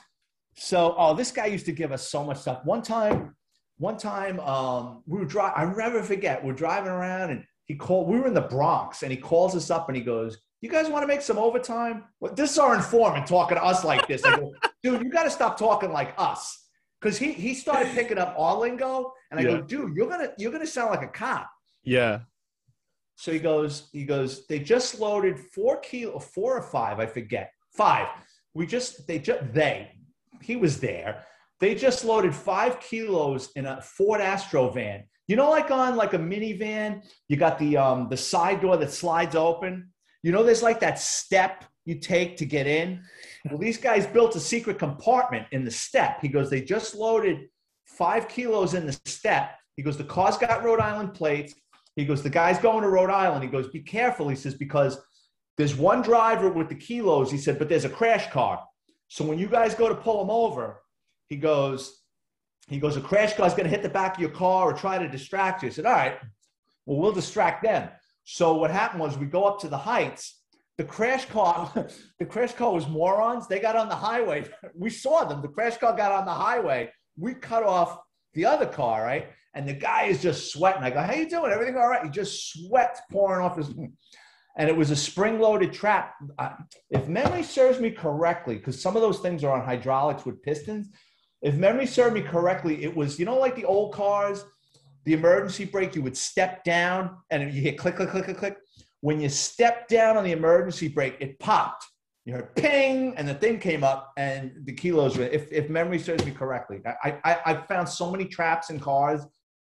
[0.56, 2.64] So, oh, this guy used to give us so much stuff.
[2.64, 3.36] One time,
[3.78, 5.54] one time, um, we were driving.
[5.56, 6.44] I never forget.
[6.44, 9.70] We're driving around and he called we were in the bronx and he calls us
[9.70, 12.74] up and he goes you guys want to make some overtime well, this is our
[12.74, 14.52] informant talking to us like this I go,
[14.82, 16.60] dude you got to stop talking like us
[17.00, 19.48] because he he started picking up our lingo, and I Yeah.
[19.58, 21.48] go, dude, you're gonna you're gonna sound like a cop.
[21.82, 22.20] Yeah.
[23.20, 27.52] So he goes, he goes, they just loaded four kilo, four or five, I forget,
[27.76, 28.08] five.
[28.54, 29.92] We just, they just, they,
[30.40, 31.26] he was there.
[31.60, 35.04] They just loaded five kilos in a Ford Astro van.
[35.28, 38.90] You know, like on like a minivan, you got the um the side door that
[38.90, 39.90] slides open.
[40.22, 43.02] You know, there's like that step you take to get in.
[43.50, 46.22] Well, these guys built a secret compartment in the step.
[46.22, 47.50] He goes, they just loaded
[47.84, 49.58] five kilos in the step.
[49.76, 51.54] He goes, the car's got Rhode Island plates.
[51.96, 53.42] He goes, the guy's going to Rhode Island.
[53.42, 54.28] He goes, be careful.
[54.28, 54.98] He says, because
[55.56, 57.30] there's one driver with the kilos.
[57.30, 58.62] He said, but there's a crash car.
[59.08, 60.82] So when you guys go to pull him over,
[61.28, 62.00] he goes,
[62.68, 64.98] he goes, a crash car's going to hit the back of your car or try
[64.98, 65.68] to distract you.
[65.68, 66.18] I said, all right,
[66.86, 67.88] well, we'll distract them.
[68.24, 70.40] So what happened was we go up to the heights.
[70.78, 71.70] The crash car,
[72.18, 73.48] the crash car was morons.
[73.48, 74.48] They got on the highway.
[74.74, 75.42] We saw them.
[75.42, 76.90] The crash car got on the highway.
[77.18, 77.98] We cut off
[78.34, 79.28] the other car, right?
[79.54, 80.82] And the guy is just sweating.
[80.82, 81.50] I go, "How you doing?
[81.52, 83.72] Everything all right?" He just sweats pouring off his.
[84.58, 86.14] And it was a spring-loaded trap.
[86.36, 86.56] I-
[86.90, 90.88] If memory serves me correctly, because some of those things are on hydraulics with pistons.
[91.40, 94.44] If memory served me correctly, it was you know like the old cars,
[95.04, 95.94] the emergency brake.
[95.94, 98.56] You would step down and you hit click, click, click, click, click.
[99.02, 101.84] When you stepped down on the emergency brake, it popped.
[102.26, 105.24] You heard ping, and the thing came up, and the kilos were.
[105.24, 109.22] If, if memory serves me correctly, I, I I found so many traps in cars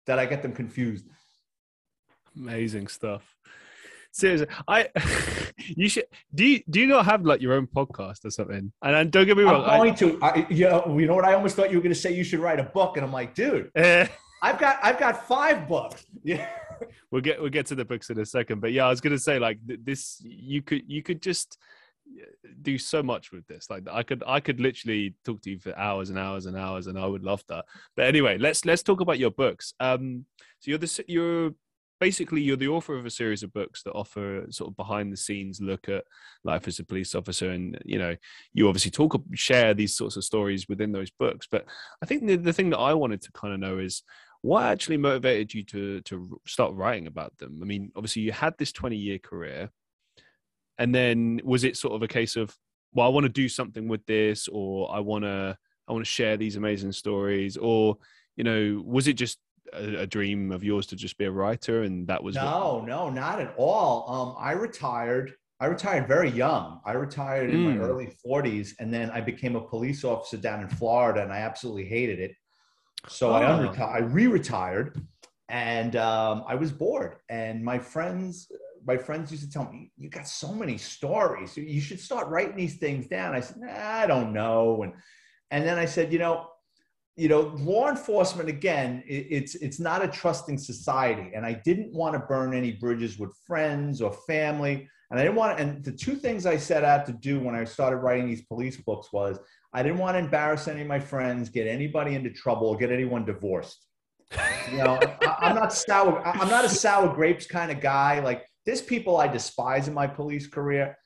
[0.06, 1.06] that I get them confused.
[2.36, 3.22] Amazing stuff.
[4.12, 4.88] Seriously, I
[5.66, 8.72] you should do you do you not have like your own podcast or something?
[8.82, 10.18] And, and don't get me wrong, I'm going to.
[10.22, 11.24] I, you, know, you know what?
[11.24, 13.12] I almost thought you were going to say you should write a book, and I'm
[13.12, 14.08] like, dude, I, eh,
[14.40, 16.06] I've got I've got five books.
[16.22, 16.48] Yeah.
[17.10, 18.60] we'll get we'll get to the books in a second.
[18.60, 21.58] But yeah, I was gonna say like th- this, you could you could just
[22.62, 23.68] do so much with this.
[23.70, 26.86] Like I could I could literally talk to you for hours and hours and hours,
[26.86, 27.64] and I would love that.
[27.96, 29.74] But anyway, let's let's talk about your books.
[29.80, 30.26] Um,
[30.60, 31.52] so you're you're
[32.00, 35.16] basically you're the author of a series of books that offer sort of behind the
[35.16, 36.04] scenes look at
[36.42, 38.14] life as a police officer and you know
[38.52, 41.64] you obviously talk share these sorts of stories within those books but
[42.02, 44.02] i think the, the thing that i wanted to kind of know is
[44.42, 48.54] what actually motivated you to to start writing about them i mean obviously you had
[48.58, 49.70] this 20 year career
[50.78, 52.56] and then was it sort of a case of
[52.92, 55.56] well i want to do something with this or i want to
[55.88, 57.96] i want to share these amazing stories or
[58.36, 59.38] you know was it just
[59.72, 62.80] a, a dream of yours to just be a writer and that was what- No,
[62.84, 64.08] no, not at all.
[64.10, 65.32] Um, I retired.
[65.60, 66.80] I retired very young.
[66.84, 67.78] I retired in Mm.
[67.78, 71.38] my early 40s, and then I became a police officer down in Florida, and I
[71.38, 72.32] absolutely hated it.
[73.08, 73.58] So I Oh.
[73.58, 73.94] unretired.
[73.94, 75.00] I re-retired,
[75.48, 77.16] and um, I was bored.
[77.30, 78.50] And my friends,
[78.86, 81.56] my friends used to tell me, "You got so many stories.
[81.56, 84.92] You should start writing these things down." I said, nah, "I don't know," and
[85.50, 86.50] and then I said, "You know."
[87.16, 91.92] you know law enforcement again it, it's it's not a trusting society and i didn't
[91.92, 95.84] want to burn any bridges with friends or family and i didn't want to, and
[95.84, 99.12] the two things i set out to do when i started writing these police books
[99.12, 99.38] was
[99.72, 103.24] i didn't want to embarrass any of my friends get anybody into trouble get anyone
[103.24, 103.86] divorced
[104.72, 108.44] you know I, i'm not sour i'm not a sour grapes kind of guy like
[108.66, 110.96] there's people i despise in my police career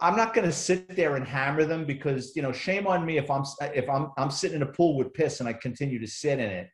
[0.00, 3.16] I'm not going to sit there and hammer them because you know shame on me
[3.16, 6.06] if I'm if I'm I'm sitting in a pool with piss and I continue to
[6.06, 6.68] sit in it.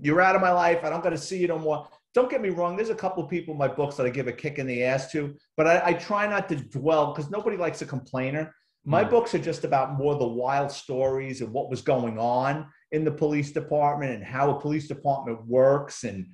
[0.00, 0.80] You're out of my life.
[0.82, 1.86] I don't got to see you no more.
[2.14, 2.76] Don't get me wrong.
[2.76, 4.82] There's a couple of people in my books that I give a kick in the
[4.82, 8.54] ass to, but I, I try not to dwell because nobody likes a complainer.
[8.84, 9.10] My Mm.
[9.10, 13.12] books are just about more the wild stories of what was going on in the
[13.12, 16.26] police department and how a police department works and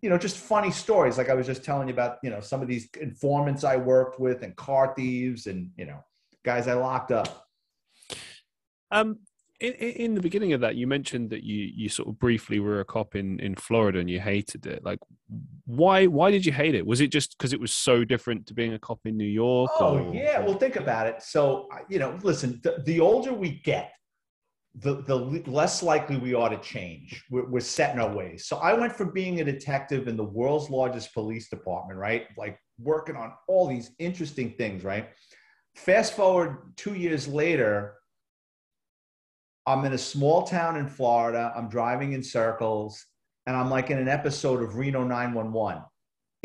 [0.00, 1.18] you know, just funny stories.
[1.18, 4.20] Like I was just telling you about, you know, some of these informants I worked
[4.20, 6.04] with and car thieves and, you know,
[6.44, 7.46] guys I locked up.
[8.90, 9.18] Um,
[9.60, 12.78] in, in the beginning of that, you mentioned that you you sort of briefly were
[12.78, 14.84] a cop in in Florida and you hated it.
[14.84, 15.00] Like,
[15.66, 16.86] why why did you hate it?
[16.86, 19.70] Was it just because it was so different to being a cop in New York?
[19.80, 20.38] Oh, or- yeah.
[20.38, 21.22] Well, think about it.
[21.22, 23.92] So, you know, listen, the, the older we get,
[24.80, 25.16] the, the
[25.50, 27.24] less likely we are to change.
[27.30, 28.46] We're, we're set in our ways.
[28.46, 32.26] So I went from being a detective in the world's largest police department, right?
[32.36, 35.08] Like working on all these interesting things, right?
[35.74, 37.94] Fast forward two years later,
[39.66, 41.52] I'm in a small town in Florida.
[41.56, 43.04] I'm driving in circles,
[43.46, 45.82] and I'm like in an episode of Reno 911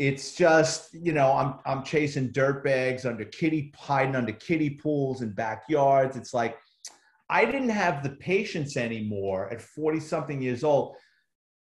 [0.00, 5.20] it's just you know i'm i'm chasing dirt bags under kitty hiding under kiddie pools
[5.20, 6.56] and backyards it's like
[7.38, 10.96] i didn't have the patience anymore at 40 something years old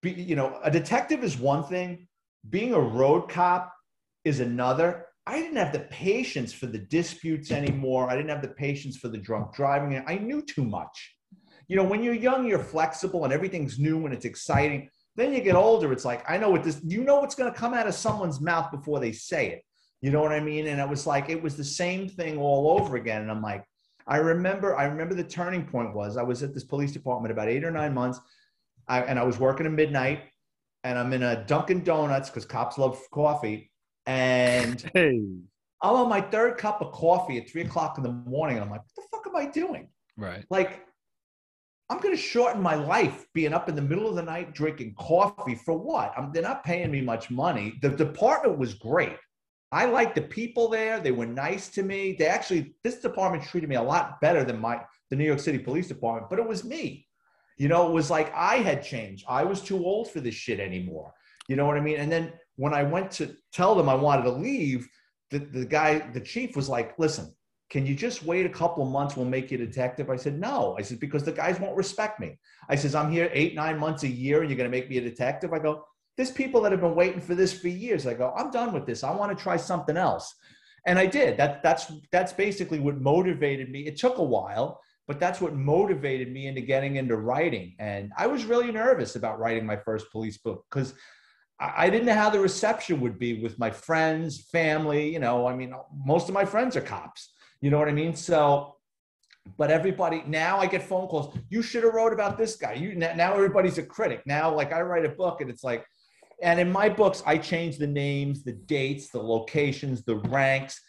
[0.02, 2.08] Be, you know a detective is one thing
[2.50, 3.74] being a road cop
[4.24, 4.90] is another
[5.26, 9.10] i didn't have the patience for the disputes anymore i didn't have the patience for
[9.10, 11.18] the drunk driving i knew too much
[11.68, 14.90] you know, when you're young, you're flexible and everything's new and it's exciting.
[15.16, 17.58] Then you get older, it's like, I know what this, you know what's going to
[17.58, 19.64] come out of someone's mouth before they say it.
[20.02, 20.68] You know what I mean?
[20.68, 23.24] And it was like, it was the same thing all over again.
[23.24, 23.66] And I'm like,
[24.08, 27.50] I remember, I remember the turning point was I was at this police department about
[27.50, 28.20] eight or nine months.
[28.88, 30.22] I, and I was working at midnight
[30.84, 33.72] and I'm in a Dunkin' Donuts because cops love coffee.
[34.06, 35.22] And hey.
[35.82, 38.56] I'm on my third cup of coffee at three o'clock in the morning.
[38.56, 39.90] And I'm like, what the fuck am I doing?
[40.16, 40.46] Right.
[40.50, 40.86] Like,
[41.90, 44.96] I'm going to shorten my life being up in the middle of the night drinking
[44.98, 46.14] coffee for what?
[46.18, 47.76] I'm, they're not paying me much money.
[47.82, 49.18] The department was great.
[49.72, 51.00] I liked the people there.
[51.00, 52.16] They were nice to me.
[52.18, 55.60] They actually, this department treated me a lot better than my the New York City
[55.60, 57.08] Police Department, but it was me.
[57.58, 59.26] You know, it was like I had changed.
[59.28, 61.14] I was too old for this shit anymore.
[61.48, 61.98] You know what I mean?
[61.98, 64.88] And then when I went to tell them I wanted to leave,
[65.32, 67.34] the, the guy, the chief was like, listen,
[67.70, 69.16] can you just wait a couple of months?
[69.18, 70.10] We'll make you a detective.
[70.10, 70.76] I said, no.
[70.78, 72.38] I said, because the guys won't respect me.
[72.70, 74.98] I says, I'm here eight, nine months a year and you're going to make me
[74.98, 75.52] a detective.
[75.52, 75.84] I go,
[76.18, 78.08] there's people that have been waiting for this for years.
[78.08, 79.04] I go, I'm done with this.
[79.04, 80.34] I want to try something else.
[80.86, 81.38] And I did.
[81.38, 83.86] That, that's, that's basically what motivated me.
[83.86, 87.76] It took a while, but that's what motivated me into getting into writing.
[87.78, 90.94] And I was really nervous about writing my first police book because
[91.60, 95.12] I didn't know how the reception would be with my friends, family.
[95.12, 95.74] You know, I mean,
[96.06, 97.34] most of my friends are cops.
[97.62, 98.16] You know what I mean?
[98.16, 98.76] So,
[99.58, 101.36] but everybody now I get phone calls.
[101.50, 102.74] You should have wrote about this guy.
[102.74, 104.22] You now everybody's a critic.
[104.26, 105.86] Now, like I write a book and it's like,
[106.42, 110.80] and in my books I change the names, the dates, the locations, the ranks,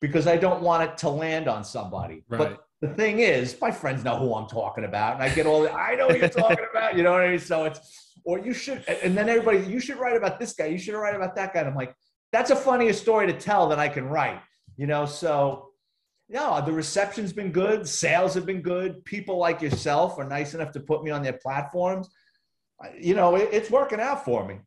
[0.00, 2.24] because I don't want it to land on somebody.
[2.28, 2.38] Right.
[2.38, 5.62] But the thing is, my friends know who I'm talking about, and I get all
[5.62, 6.96] the I know who you're talking about.
[6.96, 7.38] You know what I mean?
[7.38, 10.66] So it's or you should, and then everybody, you should write about this guy.
[10.66, 11.60] You should write about that guy.
[11.60, 11.94] And I'm like,
[12.32, 14.40] that's a funnier story to tell than I can write.
[14.76, 15.70] You know, so
[16.28, 17.88] no, the reception's been good.
[17.88, 19.04] Sales have been good.
[19.04, 22.10] People like yourself are nice enough to put me on their platforms.
[23.00, 24.58] You know, it, it's working out for me.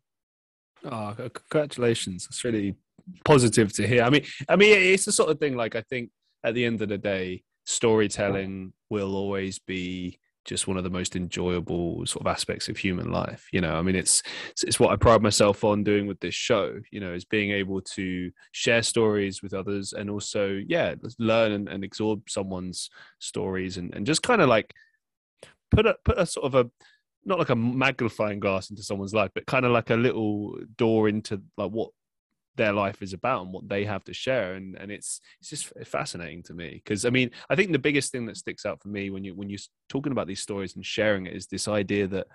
[0.86, 1.16] Oh,
[1.50, 2.28] congratulations!
[2.30, 2.76] It's really
[3.26, 4.04] positive to hear.
[4.04, 5.56] I mean, I mean, it's the sort of thing.
[5.56, 6.12] Like, I think
[6.44, 11.16] at the end of the day, storytelling will always be just one of the most
[11.16, 14.24] enjoyable sort of aspects of human life you know i mean it's
[14.64, 17.80] it's what i pride myself on doing with this show you know is being able
[17.82, 23.94] to share stories with others and also yeah learn and, and absorb someone's stories and,
[23.94, 24.74] and just kind of like
[25.70, 26.70] put a put a sort of a
[27.26, 31.10] not like a magnifying glass into someone's life but kind of like a little door
[31.10, 31.90] into like what
[32.60, 34.54] their life is about and what they have to share.
[34.54, 36.82] And and it's it's just fascinating to me.
[36.84, 39.34] Because i mean i think the biggest thing that sticks out for me when you
[39.34, 42.28] when you're talking about these stories and sharing it is this idea that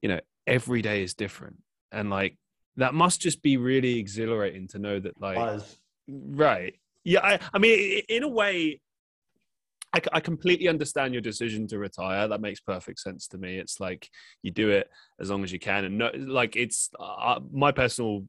[0.00, 1.56] you know every day is different.
[1.92, 2.38] And like
[2.76, 5.60] that must just be really exhilarating to know that like
[6.08, 6.74] right.
[7.04, 8.80] Yeah I, I mean in a way
[9.96, 12.28] I, I, completely understand your decision to retire.
[12.28, 13.58] That makes perfect sense to me.
[13.58, 14.08] It's like
[14.42, 14.90] you do it
[15.20, 18.26] as long as you can, and no, like it's uh, my personal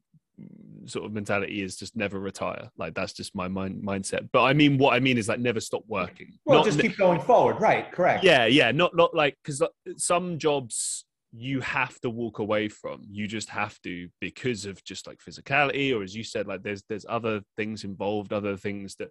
[0.86, 2.70] sort of mentality is just never retire.
[2.78, 4.30] Like that's just my mind mindset.
[4.32, 6.38] But I mean, what I mean is like never stop working.
[6.46, 7.60] Well, not, just keep going forward.
[7.60, 7.92] Right.
[7.92, 8.24] Correct.
[8.24, 8.46] Yeah.
[8.46, 8.72] Yeah.
[8.72, 9.62] Not not like because
[9.98, 13.02] some jobs you have to walk away from.
[13.10, 16.84] You just have to because of just like physicality, or as you said, like there's
[16.90, 19.10] there's other things involved, other things that,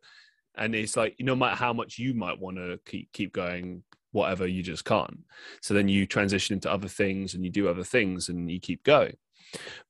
[0.56, 3.82] and it's like no matter how much you might want to keep keep going
[4.12, 5.18] whatever you just can't
[5.60, 8.82] so then you transition into other things and you do other things and you keep
[8.82, 9.14] going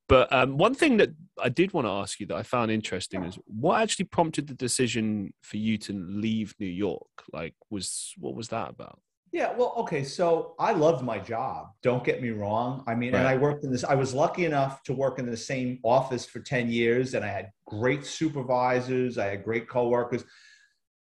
[0.08, 1.10] but um, one thing that
[1.42, 4.54] I did want to ask you that I found interesting is what actually prompted the
[4.54, 7.24] decision for you to leave New York?
[7.32, 9.00] Like, was what was that about?
[9.32, 10.04] Yeah, well, okay.
[10.04, 11.70] So I loved my job.
[11.82, 12.84] Don't get me wrong.
[12.86, 13.18] I mean, right.
[13.18, 16.24] and I worked in this, I was lucky enough to work in the same office
[16.24, 20.24] for 10 years, and I had great supervisors, I had great coworkers,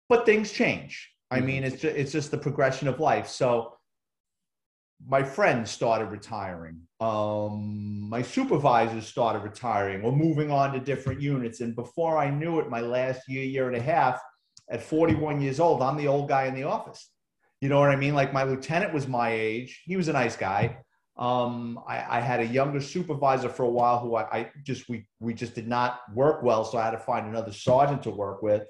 [0.10, 1.10] but things change.
[1.32, 1.46] I mm-hmm.
[1.46, 3.28] mean, it's just, it's just the progression of life.
[3.28, 3.74] So
[5.08, 6.82] my friends started retiring.
[7.00, 11.62] Um, my supervisors started retiring or moving on to different units.
[11.62, 14.20] And before I knew it, my last year, year and a half,
[14.70, 17.10] at 41 years old, I'm the old guy in the office.
[17.62, 18.14] You know what I mean?
[18.14, 19.82] Like my lieutenant was my age.
[19.86, 20.78] He was a nice guy.
[21.18, 25.06] Um, I, I, had a younger supervisor for a while who I, I just we
[25.20, 28.42] we just did not work well, so I had to find another sergeant to work
[28.42, 28.64] with.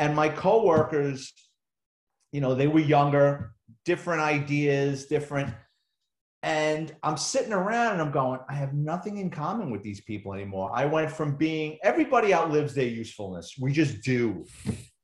[0.00, 1.32] And my coworkers,
[2.32, 3.52] you know, they were younger
[3.84, 5.54] different ideas, different.
[6.42, 10.32] And I'm sitting around and I'm going, I have nothing in common with these people
[10.32, 10.70] anymore.
[10.74, 13.56] I went from being everybody outlives their usefulness.
[13.60, 14.46] We just do.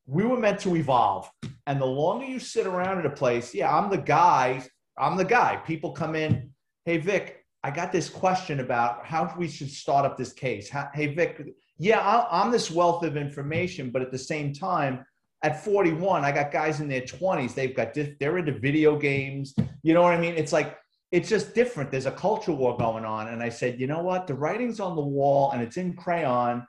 [0.07, 1.31] We were meant to evolve.
[1.67, 4.63] And the longer you sit around at a place, yeah, I'm the guy.
[4.97, 5.57] I'm the guy.
[5.67, 6.51] People come in,
[6.87, 7.36] hey, Vic,
[7.67, 10.71] I got this question about how we should start up this case.
[10.95, 11.45] hey, Vic,
[11.79, 15.05] yeah, I'm this wealth of information, but at the same time,
[15.43, 17.55] at 41, I got guys in their 20s.
[17.55, 19.53] They've got they're into video games.
[19.83, 20.37] You know what I mean?
[20.37, 20.79] It's like
[21.11, 21.91] it's just different.
[21.91, 24.29] There's a culture war going on, and I said, you know what?
[24.29, 26.65] The writing's on the wall, and it's in crayon.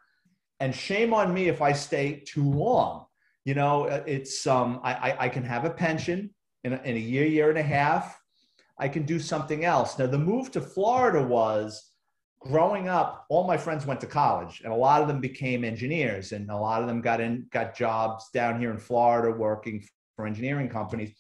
[0.60, 3.06] And shame on me if I stay too long.
[3.46, 6.34] You know, it's um, I, I, I can have a pension
[6.64, 8.20] in a, in a year, year and a half.
[8.80, 9.98] I can do something else.
[9.98, 11.92] Now, the move to Florida was
[12.40, 16.32] growing up, all my friends went to college and a lot of them became engineers
[16.32, 19.84] and a lot of them got in, got jobs down here in Florida working
[20.16, 21.14] for engineering companies.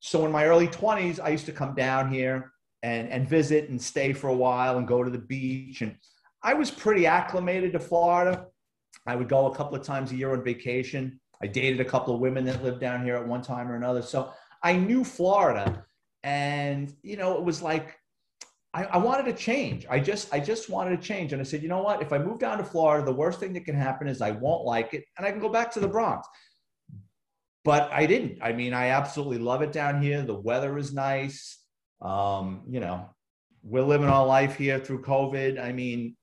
[0.00, 2.52] So in my early 20s, I used to come down here
[2.82, 5.82] and, and visit and stay for a while and go to the beach.
[5.82, 5.96] And
[6.42, 8.46] I was pretty acclimated to Florida.
[9.06, 11.20] I would go a couple of times a year on vacation.
[11.42, 14.02] I dated a couple of women that lived down here at one time or another.
[14.02, 14.32] So
[14.62, 15.85] I knew Florida.
[16.26, 17.96] And, you know, it was like
[18.74, 19.86] I, I, wanted to change.
[19.88, 21.32] I just, I just wanted to change.
[21.32, 22.02] And I said, you know what?
[22.02, 24.64] If I move down to Florida, the worst thing that can happen is I won't
[24.64, 26.26] like it and I can go back to the Bronx.
[27.64, 28.40] But I didn't.
[28.42, 30.20] I mean, I absolutely love it down here.
[30.22, 31.60] The weather is nice.
[32.02, 33.08] Um, you know,
[33.62, 35.62] we're living our life here through COVID.
[35.62, 36.16] I mean,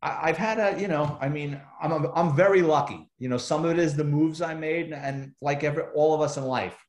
[0.00, 3.08] I, have had a, you know, I mean, I'm, I'm very lucky.
[3.18, 6.20] You know, some of it is the moves I made, and like every all of
[6.20, 6.83] us in life,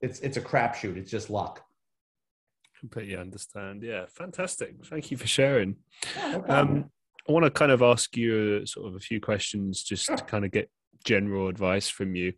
[0.00, 0.96] it's it's a crapshoot.
[0.96, 1.66] It's just luck
[2.78, 3.82] completely understand.
[3.82, 4.74] Yeah, fantastic.
[4.86, 5.76] Thank you for sharing.
[6.48, 6.90] um,
[7.28, 10.16] I want to kind of ask you a, sort of a few questions just to
[10.18, 10.70] kind of get
[11.04, 12.32] general advice from you.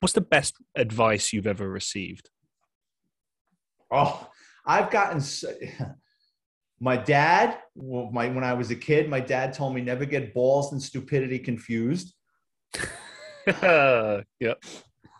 [0.00, 2.28] What's the best advice you've ever received?
[3.90, 4.28] Oh,
[4.66, 5.20] I've gotten.
[5.20, 5.54] So,
[6.80, 10.34] my dad, well, my, when I was a kid, my dad told me never get
[10.34, 12.14] balls and stupidity confused.
[13.46, 14.54] yeah.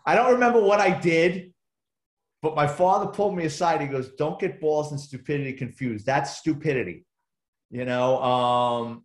[0.05, 1.53] I don't remember what I did,
[2.41, 3.81] but my father pulled me aside.
[3.81, 6.05] He goes, "Don't get balls and stupidity confused.
[6.05, 7.05] That's stupidity."
[7.71, 9.03] You know, um,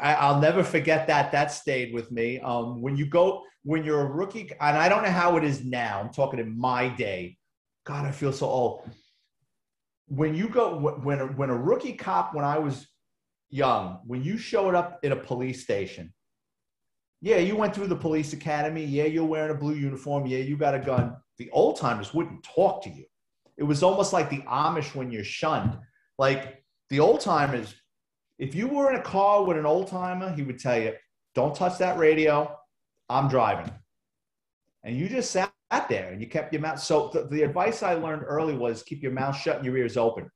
[0.00, 1.32] I, will never forget that.
[1.32, 2.40] That stayed with me.
[2.40, 5.64] Um, when you go, when you're a rookie, and I don't know how it is
[5.64, 6.00] now.
[6.00, 7.36] I'm talking in my day.
[7.84, 8.88] God, I feel so old.
[10.06, 12.86] When you go, when a, when a rookie cop, when I was
[13.50, 16.12] young, when you showed up in a police station,
[17.22, 18.84] yeah, you went through the police academy.
[18.84, 20.26] Yeah, you're wearing a blue uniform.
[20.26, 23.04] Yeah, you got a gun the old timers wouldn't talk to you.
[23.56, 25.76] It was almost like the Amish when you're shunned.
[26.16, 27.74] Like the old timers,
[28.38, 30.92] if you were in a car with an old timer, he would tell you,
[31.34, 32.56] don't touch that radio.
[33.08, 33.72] I'm driving.
[34.84, 35.52] And you just sat
[35.88, 36.78] there and you kept your mouth.
[36.78, 39.96] So the, the advice I learned early was keep your mouth shut and your ears
[39.96, 40.30] open.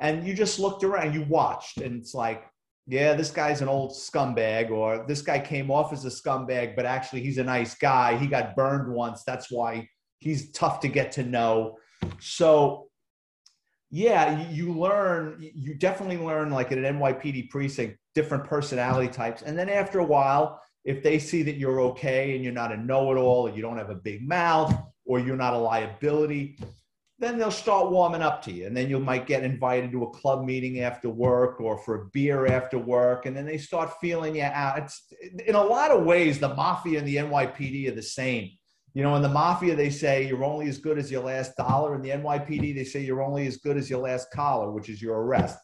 [0.00, 2.44] And you just looked around, you watched, and it's like,
[2.86, 6.84] yeah, this guy's an old scumbag, or this guy came off as a scumbag, but
[6.84, 8.16] actually he's a nice guy.
[8.16, 9.22] He got burned once.
[9.24, 9.88] That's why
[10.22, 11.78] He's tough to get to know.
[12.20, 12.86] So,
[13.90, 19.42] yeah, you learn, you definitely learn like at an NYPD precinct, different personality types.
[19.42, 22.76] And then after a while, if they see that you're okay and you're not a
[22.76, 24.72] know it all, or you don't have a big mouth,
[25.04, 26.56] or you're not a liability,
[27.22, 28.66] then they'll start warming up to you.
[28.66, 32.04] And then you might get invited to a club meeting after work or for a
[32.06, 33.26] beer after work.
[33.26, 34.78] And then they start feeling you out.
[34.78, 35.06] It's,
[35.46, 38.50] in a lot of ways, the mafia and the NYPD are the same.
[38.94, 41.94] You know, in the mafia, they say you're only as good as your last dollar.
[41.94, 45.00] In the NYPD, they say you're only as good as your last collar, which is
[45.00, 45.58] your arrest.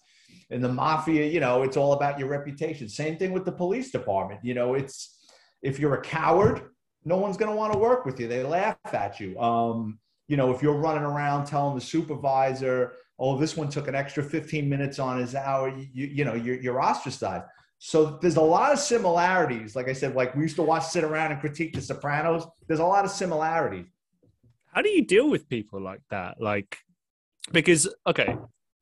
[0.51, 2.89] In the mafia, you know, it's all about your reputation.
[2.89, 4.41] Same thing with the police department.
[4.45, 5.19] You know, it's
[5.61, 6.71] if you're a coward,
[7.05, 8.29] no one's going to want to work with you.
[8.29, 9.39] They laugh at you.
[9.39, 9.99] Um,
[10.29, 14.23] you know, if you're running around telling the supervisor, oh, this one took an extra
[14.23, 17.45] 15 minutes on his hour, you, you know, you're, you're ostracized.
[17.79, 19.75] So there's a lot of similarities.
[19.75, 22.47] Like I said, like we used to watch, sit around and critique The Sopranos.
[22.67, 23.87] There's a lot of similarities.
[24.67, 26.41] How do you deal with people like that?
[26.41, 26.79] Like,
[27.53, 28.37] because okay,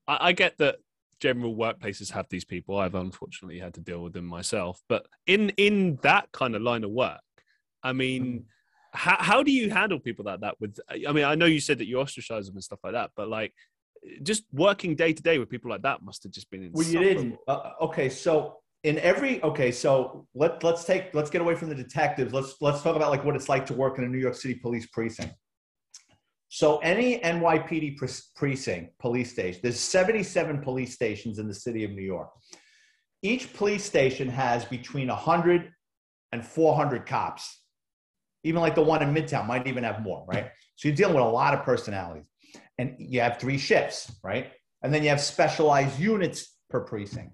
[0.08, 0.76] I, I get that
[1.20, 2.78] general workplaces have these people.
[2.78, 4.82] I've unfortunately had to deal with them myself.
[4.88, 7.20] But in in that kind of line of work,
[7.82, 8.38] I mean, mm-hmm.
[8.96, 10.54] How how do you handle people like that?
[10.60, 13.10] With I mean, I know you said that you ostracize them and stuff like that,
[13.16, 13.52] but like
[14.22, 17.00] just working day to day with people like that must have just been well you
[17.00, 17.36] didn't.
[17.48, 21.74] uh, okay so in every okay so let, let's take let's get away from the
[21.74, 22.32] detectives.
[22.32, 24.54] Let's let's talk about like what it's like to work in a new york city
[24.54, 25.34] police precinct.
[26.48, 31.90] So any nypd pre- precinct police station there's 77 police stations in the city of
[31.90, 32.30] new york.
[33.22, 35.72] Each police station has between 100
[36.32, 37.62] and 400 cops
[38.46, 41.24] even like the one in midtown might even have more right so you're dealing with
[41.24, 42.24] a lot of personalities
[42.78, 44.52] and you have three shifts right
[44.82, 47.32] and then you have specialized units per precinct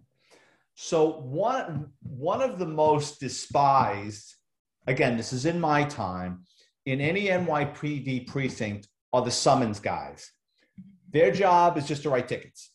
[0.74, 4.34] so one one of the most despised,
[4.86, 6.44] again, this is in my time,
[6.86, 10.30] in any NYPD precinct are the summons guys.
[11.10, 12.72] Their job is just to write tickets,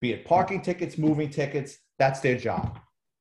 [0.00, 1.78] be it parking tickets, moving tickets.
[1.98, 2.78] That's their job.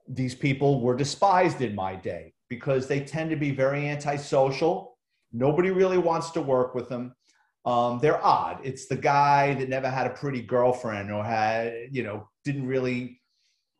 [0.07, 2.33] These people were despised in my day.
[2.49, 4.97] Because they tend to be very antisocial.
[5.31, 7.13] Nobody really wants to work with them.
[7.65, 8.59] Um, they're odd.
[8.63, 13.21] It's the guy that never had a pretty girlfriend or had, you know, didn't really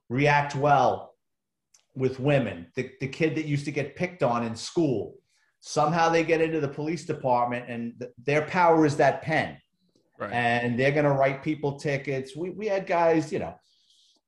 [0.10, 1.14] react well
[1.96, 2.68] with women.
[2.76, 5.16] The, the kid that used to get picked on in school.
[5.62, 9.58] Somehow they get into the police department and th- their power is that pen.
[10.20, 10.32] Right.
[10.34, 12.36] And they're going to write people tickets.
[12.36, 13.56] We, we had guys, you know,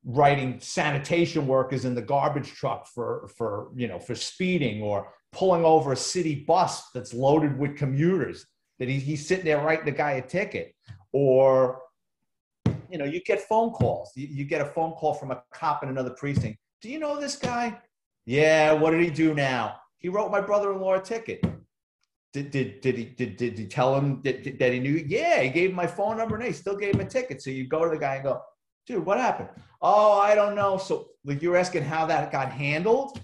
[0.05, 5.63] writing sanitation workers in the garbage truck for for you know for speeding or pulling
[5.63, 8.45] over a city bus that's loaded with commuters
[8.79, 10.73] that he, he's sitting there writing the guy a ticket.
[11.11, 11.81] Or
[12.89, 14.11] you know you get phone calls.
[14.15, 16.57] You, you get a phone call from a cop in another precinct.
[16.81, 17.77] Do you know this guy?
[18.25, 19.77] Yeah what did he do now?
[19.97, 21.43] He wrote my brother-in-law a ticket.
[22.31, 25.03] Did, did, did he did, did he tell him that, that he knew?
[25.07, 27.41] Yeah he gave him my phone number and he still gave him a ticket.
[27.41, 28.41] So you go to the guy and go
[28.89, 29.49] dude, what happened?
[29.81, 30.77] Oh, I don't know.
[30.77, 33.21] So like you're asking how that got handled.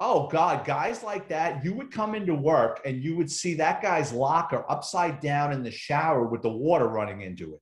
[0.00, 3.80] Oh God, guys like that, you would come into work and you would see that
[3.80, 7.60] guy's locker upside down in the shower with the water running into it.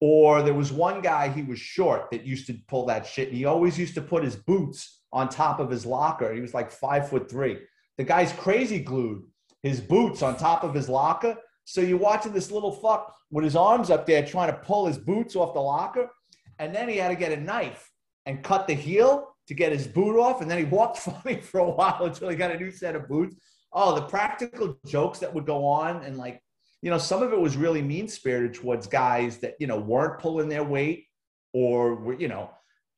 [0.00, 3.28] Or there was one guy, he was short that used to pull that shit.
[3.28, 6.32] And he always used to put his boots on top of his locker.
[6.32, 7.58] He was like five foot three.
[7.98, 9.22] The guy's crazy glued
[9.62, 13.56] his boots on top of his locker so you're watching this little fuck with his
[13.56, 16.10] arms up there trying to pull his boots off the locker.
[16.58, 17.90] And then he had to get a knife
[18.26, 20.40] and cut the heel to get his boot off.
[20.40, 23.08] And then he walked funny for a while until he got a new set of
[23.08, 23.36] boots.
[23.72, 26.02] Oh, the practical jokes that would go on.
[26.02, 26.40] And like,
[26.82, 30.20] you know, some of it was really mean spirited towards guys that, you know, weren't
[30.20, 31.06] pulling their weight
[31.52, 32.50] or were, you know,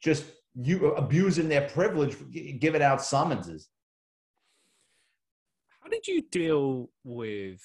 [0.02, 0.24] just
[0.56, 2.16] you abusing their privilege,
[2.58, 3.68] giving out summonses.
[5.80, 7.60] How did you deal with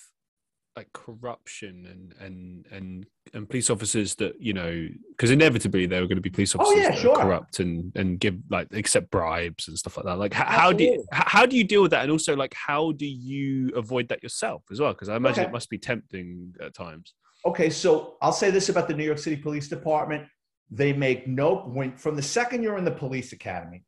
[0.75, 6.07] like corruption and and and and police officers that you know because inevitably there were
[6.07, 7.15] going to be police oh, officers oh, yeah, sure.
[7.15, 10.17] corrupt and and give like accept bribes and stuff like that.
[10.17, 12.03] Like how, how do you how do you deal with that?
[12.03, 14.93] And also like how do you avoid that yourself as well?
[14.93, 15.49] Because i imagine okay.
[15.49, 17.13] it must be tempting at times.
[17.45, 20.27] Okay so i'll say this about the new york city police department.
[20.71, 23.83] They make no when from the second you're in the police academy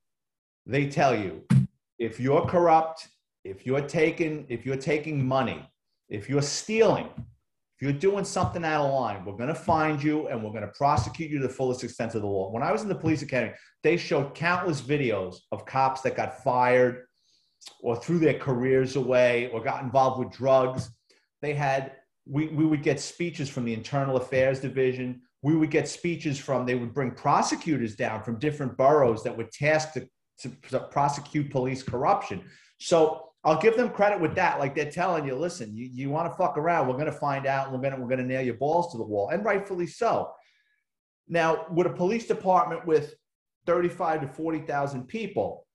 [0.65, 1.43] they tell you
[1.99, 3.07] if you're corrupt
[3.43, 5.67] if you're taking if you're taking money
[6.11, 10.27] if you're stealing, if you're doing something out of line, we're going to find you
[10.27, 12.51] and we're going to prosecute you to the fullest extent of the law.
[12.51, 16.43] When I was in the police academy, they showed countless videos of cops that got
[16.43, 17.05] fired
[17.81, 20.89] or threw their careers away or got involved with drugs.
[21.41, 21.93] They had,
[22.27, 25.21] we, we would get speeches from the internal affairs division.
[25.41, 29.47] We would get speeches from, they would bring prosecutors down from different boroughs that were
[29.51, 30.07] tasked to,
[30.39, 32.43] to, to prosecute police corruption.
[32.79, 34.59] So I'll give them credit with that.
[34.59, 37.71] Like they're telling you, listen, you, you want to fuck around, we're gonna find out,
[37.71, 40.31] we're gonna we're gonna nail your balls to the wall, and rightfully so.
[41.27, 43.15] Now, with a police department with
[43.65, 45.65] 35 to 40,000 people,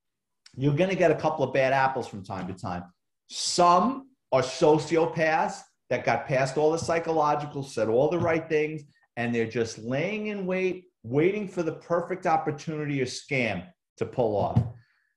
[0.56, 2.84] you're gonna get a couple of bad apples from time to time.
[3.28, 5.60] Some are sociopaths
[5.90, 8.82] that got past all the psychological, said all the right things,
[9.16, 13.66] and they're just laying in wait, waiting for the perfect opportunity or scam
[13.96, 14.62] to pull off.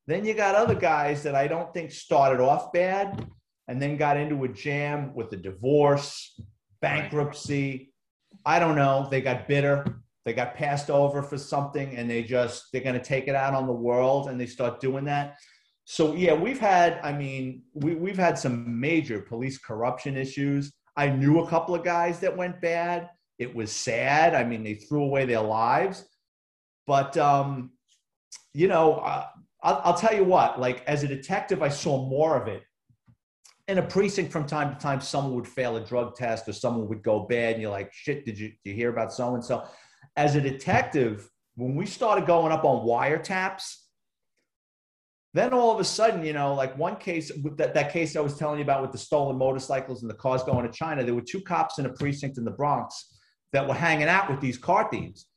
[0.09, 3.27] Then you got other guys that I don't think started off bad
[3.67, 6.41] and then got into a jam with a divorce,
[6.81, 7.93] bankruptcy.
[8.43, 9.07] I don't know.
[9.11, 10.01] They got bitter.
[10.25, 13.53] They got passed over for something and they just, they're going to take it out
[13.53, 15.37] on the world and they start doing that.
[15.85, 20.73] So, yeah, we've had, I mean, we, we've had some major police corruption issues.
[20.97, 23.11] I knew a couple of guys that went bad.
[23.37, 24.33] It was sad.
[24.33, 26.03] I mean, they threw away their lives.
[26.87, 27.73] But, um,
[28.55, 29.27] you know, uh,
[29.61, 32.63] I'll, I'll tell you what, like as a detective, I saw more of it.
[33.67, 36.87] In a precinct, from time to time, someone would fail a drug test or someone
[36.87, 39.43] would go bad, and you're like, shit, did you, did you hear about so and
[39.43, 39.63] so?
[40.15, 43.75] As a detective, when we started going up on wiretaps,
[45.33, 48.35] then all of a sudden, you know, like one case, that, that case I was
[48.35, 51.21] telling you about with the stolen motorcycles and the cars going to China, there were
[51.21, 53.17] two cops in a precinct in the Bronx
[53.53, 55.27] that were hanging out with these car thieves.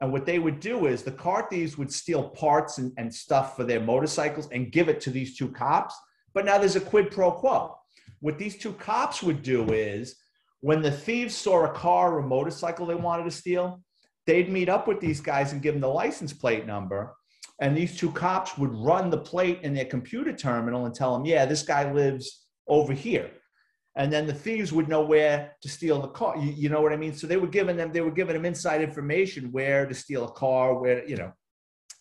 [0.00, 3.56] And what they would do is the car thieves would steal parts and, and stuff
[3.56, 5.94] for their motorcycles and give it to these two cops.
[6.34, 7.76] But now there's a quid pro quo.
[8.20, 10.16] What these two cops would do is
[10.60, 13.82] when the thieves saw a car or a motorcycle they wanted to steal,
[14.26, 17.14] they'd meet up with these guys and give them the license plate number.
[17.60, 21.26] And these two cops would run the plate in their computer terminal and tell them,
[21.26, 23.30] yeah, this guy lives over here
[23.98, 26.36] and then the thieves would know where to steal the car.
[26.38, 27.12] You, you, know what I mean?
[27.12, 30.30] So they were giving them they were giving them inside information where to steal a
[30.30, 31.32] car, where you know.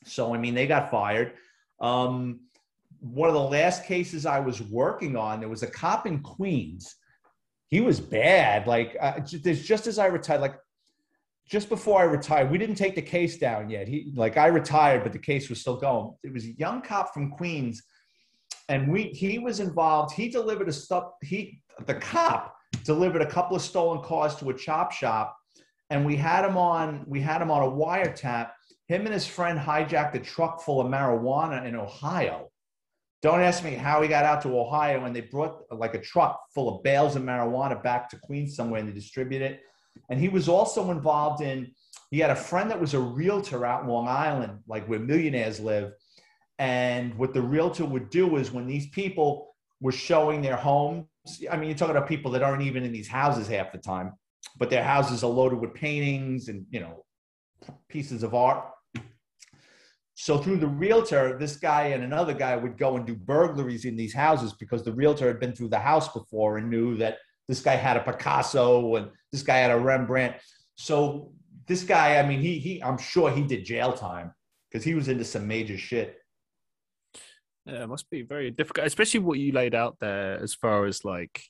[0.05, 1.33] So I mean, they got fired.
[1.81, 2.41] Um,
[2.99, 6.95] one of the last cases I was working on, there was a cop in Queens.
[7.69, 8.67] He was bad.
[8.67, 10.55] Like uh, just, just as I retired, like
[11.49, 13.87] just before I retired, we didn't take the case down yet.
[13.87, 16.13] He like I retired, but the case was still going.
[16.23, 17.81] It was a young cop from Queens,
[18.69, 20.13] and we he was involved.
[20.13, 21.05] He delivered a stuff.
[21.23, 25.37] He the cop delivered a couple of stolen cars to a chop shop,
[25.89, 28.51] and we had him on we had him on a wiretap.
[28.87, 32.49] Him and his friend hijacked a truck full of marijuana in Ohio.
[33.21, 36.39] Don't ask me how he got out to Ohio, and they brought like a truck
[36.53, 39.61] full of bales of marijuana back to Queens somewhere, and they distributed it
[40.09, 41.71] and he was also involved in,
[42.11, 45.59] he had a friend that was a realtor out in Long Island, like where millionaires
[45.59, 45.93] live.
[46.59, 51.05] And what the realtor would do is when these people were showing their homes,
[51.51, 54.13] I mean, you're talking about people that aren't even in these houses half the time,
[54.57, 57.05] but their houses are loaded with paintings and, you know,
[57.89, 58.65] pieces of art.
[60.19, 63.95] So through the realtor, this guy and another guy would go and do burglaries in
[63.95, 67.17] these houses because the realtor had been through the house before and knew that
[67.47, 70.35] this guy had a Picasso and this guy had a Rembrandt.
[70.75, 71.33] So
[71.67, 74.33] this guy, I mean, he he I'm sure he did jail time
[74.69, 76.17] because he was into some major shit.
[77.67, 81.03] Yeah, it must be very difficult, especially what you laid out there as far as
[81.03, 81.41] like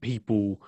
[0.00, 0.60] people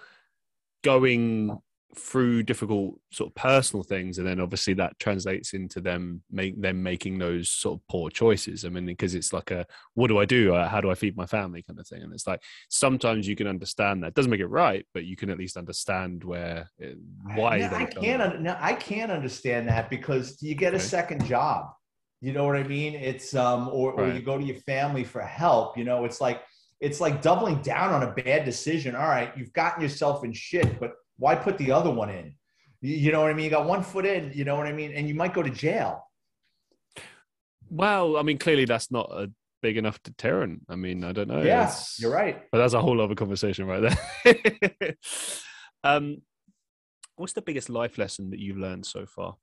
[0.82, 1.58] going
[1.96, 6.80] through difficult sort of personal things and then obviously that translates into them make them
[6.80, 8.64] making those sort of poor choices.
[8.64, 10.54] I mean because it's like a what do i do?
[10.54, 11.62] Uh, how do i feed my family?
[11.62, 12.02] kind of thing.
[12.02, 14.14] And it's like sometimes you can understand that.
[14.14, 16.90] Doesn't make it right but you can at least understand where uh,
[17.34, 21.70] why no, i can't no, i can't understand that because you get a second job
[22.20, 24.08] you know what i mean it's um or, right.
[24.08, 26.42] or you go to your family for help you know it's like
[26.80, 30.78] it's like doubling down on a bad decision all right you've gotten yourself in shit
[30.78, 32.34] but why put the other one in?
[32.80, 33.44] You know what I mean?
[33.44, 34.92] You got one foot in, you know what I mean?
[34.92, 36.02] And you might go to jail.
[37.68, 39.30] Well, I mean, clearly that's not a
[39.62, 40.62] big enough deterrent.
[40.68, 41.42] I mean, I don't know.
[41.42, 42.42] Yes, yeah, you're right.
[42.50, 43.94] But that's a whole other conversation right
[44.24, 44.96] there.
[45.84, 46.22] um,
[47.16, 49.36] what's the biggest life lesson that you've learned so far?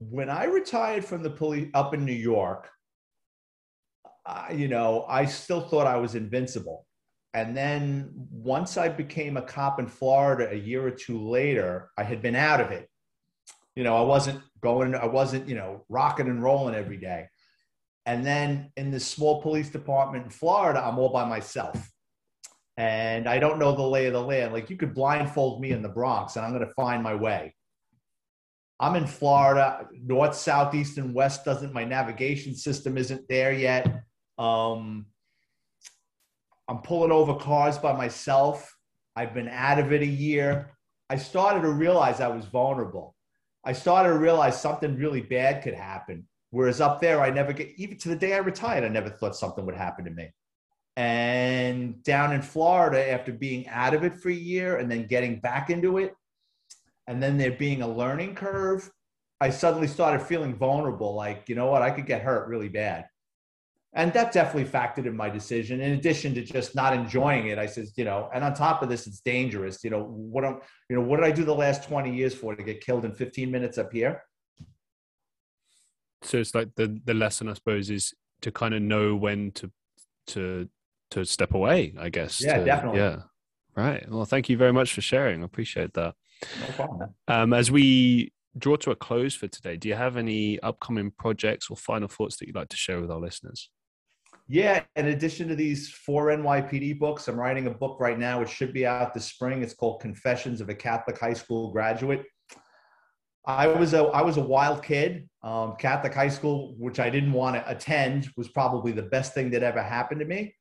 [0.00, 2.70] When I retired from the police up in New York,
[4.26, 6.86] uh, you know, I still thought I was invincible.
[7.34, 12.02] And then once I became a cop in Florida a year or two later, I
[12.02, 12.88] had been out of it.
[13.74, 17.28] You know, I wasn't going, I wasn't, you know, rocking and rolling every day.
[18.06, 21.90] And then in this small police department in Florida, I'm all by myself.
[22.76, 24.52] And I don't know the lay of the land.
[24.52, 27.54] Like you could blindfold me in the Bronx and I'm going to find my way.
[28.80, 34.04] I'm in Florida, north, south, east, and west doesn't, my navigation system isn't there yet.
[34.38, 35.06] Um,
[36.68, 38.76] I'm pulling over cars by myself.
[39.16, 40.70] I've been out of it a year.
[41.10, 43.16] I started to realize I was vulnerable.
[43.64, 46.28] I started to realize something really bad could happen.
[46.50, 49.34] Whereas up there, I never get, even to the day I retired, I never thought
[49.34, 50.30] something would happen to me.
[50.96, 55.40] And down in Florida, after being out of it for a year and then getting
[55.40, 56.14] back into it,
[57.08, 58.88] and then there being a learning curve,
[59.40, 61.14] I suddenly started feeling vulnerable.
[61.14, 63.06] Like, you know what, I could get hurt really bad.
[63.94, 65.80] And that definitely factored in my decision.
[65.80, 68.90] In addition to just not enjoying it i said you know and on top of
[68.90, 69.82] this it's dangerous.
[69.82, 70.60] You know what i'm
[70.90, 73.12] you know what did i do the last 20 years for to get killed in
[73.12, 74.22] 15 minutes up here?
[76.22, 78.12] So it's like the the lesson i suppose is
[78.42, 79.72] to kind of know when to
[80.28, 80.68] to
[81.12, 83.00] to step away i guess yeah to, definitely.
[83.00, 83.22] yeah.
[83.74, 84.04] Right.
[84.10, 85.42] Well thank you very much for sharing.
[85.42, 86.14] I appreciate that
[86.78, 91.10] no um as we draw to a close for today do you have any upcoming
[91.10, 93.70] projects or final thoughts that you'd like to share with our listeners
[94.50, 98.48] yeah, in addition to these four NYPD books, I'm writing a book right now, which
[98.48, 99.62] should be out this spring.
[99.62, 102.24] It's called Confessions of a Catholic High School Graduate.
[103.46, 105.28] I was a I was a wild kid.
[105.42, 109.50] Um, Catholic high school, which I didn't want to attend, was probably the best thing
[109.50, 110.54] that ever happened to me.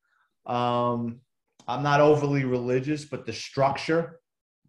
[0.46, 1.22] Um,
[1.68, 4.20] I'm not overly religious, but the structure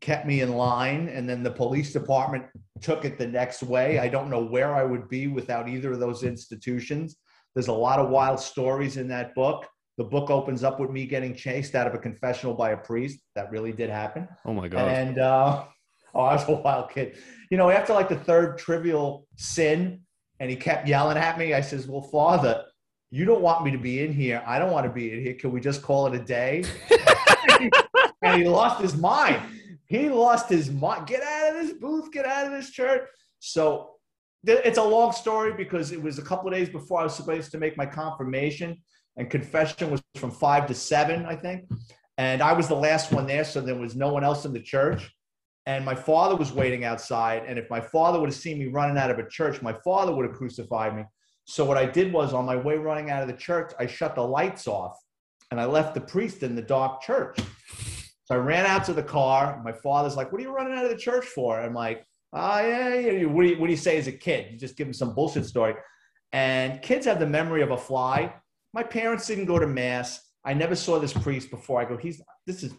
[0.01, 1.09] kept me in line.
[1.09, 2.45] And then the police department
[2.81, 3.99] took it the next way.
[3.99, 7.17] I don't know where I would be without either of those institutions.
[7.55, 9.67] There's a lot of wild stories in that book.
[9.97, 13.19] The book opens up with me getting chased out of a confessional by a priest.
[13.35, 14.29] That really did happen.
[14.45, 14.89] Oh my god!
[14.89, 15.65] And uh,
[16.15, 17.19] oh, I was a wild kid.
[17.51, 20.03] You know, after like the third trivial sin,
[20.39, 21.53] and he kept yelling at me.
[21.53, 22.65] I says, "Well, Father,
[23.11, 24.41] you don't want me to be in here.
[24.47, 25.35] I don't want to be in here.
[25.35, 26.63] Can we just call it a day?"
[28.23, 29.43] and he lost his mind.
[29.89, 31.07] He lost his mind.
[31.07, 32.13] Get out of this booth.
[32.13, 33.09] Get out of this church.
[33.41, 33.91] So
[34.45, 37.51] it's a long story because it was a couple of days before I was supposed
[37.53, 38.77] to make my confirmation,
[39.17, 41.69] and confession was from five to seven, I think.
[42.19, 44.61] And I was the last one there, so there was no one else in the
[44.61, 45.11] church.
[45.67, 47.45] And my father was waiting outside.
[47.47, 50.15] And if my father would have seen me running out of a church, my father
[50.15, 51.05] would have crucified me.
[51.45, 54.15] So what I did was, on my way running out of the church, I shut
[54.15, 54.97] the lights off,
[55.51, 57.39] and I left the priest in the dark church.
[58.29, 59.59] So I ran out to the car.
[59.65, 62.61] My father's like, "What are you running out of the church for?" I'm like, "Oh
[62.61, 63.25] yeah, yeah.
[63.25, 64.53] What do you, what do you say as a kid?
[64.53, 65.75] You just give him some bullshit story."
[66.33, 68.35] And kids have the memory of a fly.
[68.75, 70.21] My parents didn't go to mass.
[70.45, 71.81] I never saw this priest before.
[71.81, 72.75] I go, he's this is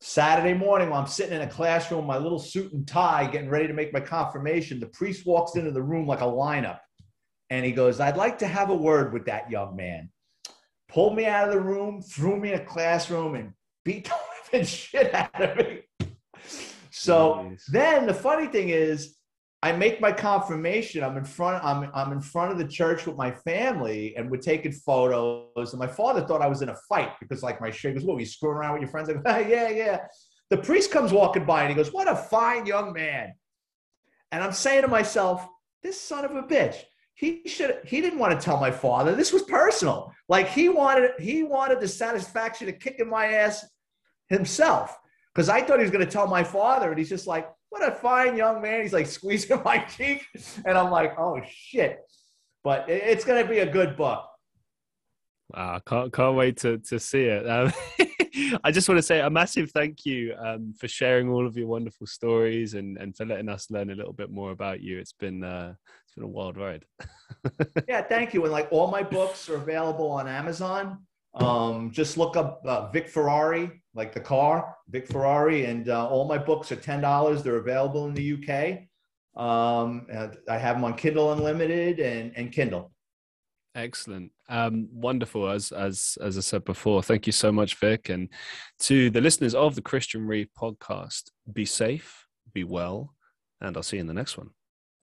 [0.00, 3.66] Saturday morning while I'm sitting in a classroom, my little suit and tie, getting ready
[3.66, 4.78] to make my confirmation.
[4.78, 6.78] The priest walks into the room like a lineup,
[7.50, 10.12] and he goes, "I'd like to have a word with that young man."
[10.88, 13.52] Pulled me out of the room, threw me in a classroom, and
[13.86, 14.10] beat
[14.52, 15.82] the shit out of me.
[16.90, 17.64] So nice.
[17.68, 19.16] then the funny thing is,
[19.62, 21.02] I make my confirmation.
[21.02, 21.64] I'm in front.
[21.64, 25.72] I'm I'm in front of the church with my family, and we're taking photos.
[25.72, 28.16] And my father thought I was in a fight because, like, my shirt goes, "What?
[28.16, 29.98] Are you screwing around with your friends?" I go, ah, "Yeah, yeah."
[30.50, 33.34] The priest comes walking by, and he goes, "What a fine young man."
[34.30, 35.46] And I'm saying to myself,
[35.82, 36.76] "This son of a bitch."
[37.14, 37.80] He should.
[37.86, 39.14] He didn't want to tell my father.
[39.14, 40.12] This was personal.
[40.28, 41.12] Like he wanted.
[41.18, 43.64] He wanted the satisfaction of kicking my ass
[44.28, 44.96] himself
[45.36, 47.86] because I thought he was going to tell my father, and he's just like, "What
[47.86, 50.24] a fine young man!" He's like squeezing my cheek,
[50.64, 52.00] and I'm like, "Oh shit!"
[52.64, 54.26] But it's going to be a good book.
[55.54, 57.48] Wow, can't can't wait to to see it.
[57.48, 57.72] Um,
[58.64, 61.68] I just want to say a massive thank you um, for sharing all of your
[61.68, 64.98] wonderful stories and and for letting us learn a little bit more about you.
[64.98, 65.74] It's been uh,
[66.04, 66.84] it's been a wild ride.
[67.88, 68.42] yeah, thank you.
[68.42, 71.05] And like all my books are available on Amazon.
[71.36, 76.26] Um, just look up uh, Vic Ferrari, like the car, Vic Ferrari, and uh, all
[76.26, 77.42] my books are ten dollars.
[77.42, 78.88] They're available in the UK.
[79.40, 80.06] Um,
[80.48, 82.90] I have them on Kindle Unlimited and, and Kindle.
[83.74, 85.50] Excellent, um, wonderful.
[85.50, 88.30] As as as I said before, thank you so much, Vic, and
[88.80, 91.24] to the listeners of the Christian Reeve podcast.
[91.52, 93.14] Be safe, be well,
[93.60, 94.50] and I'll see you in the next one.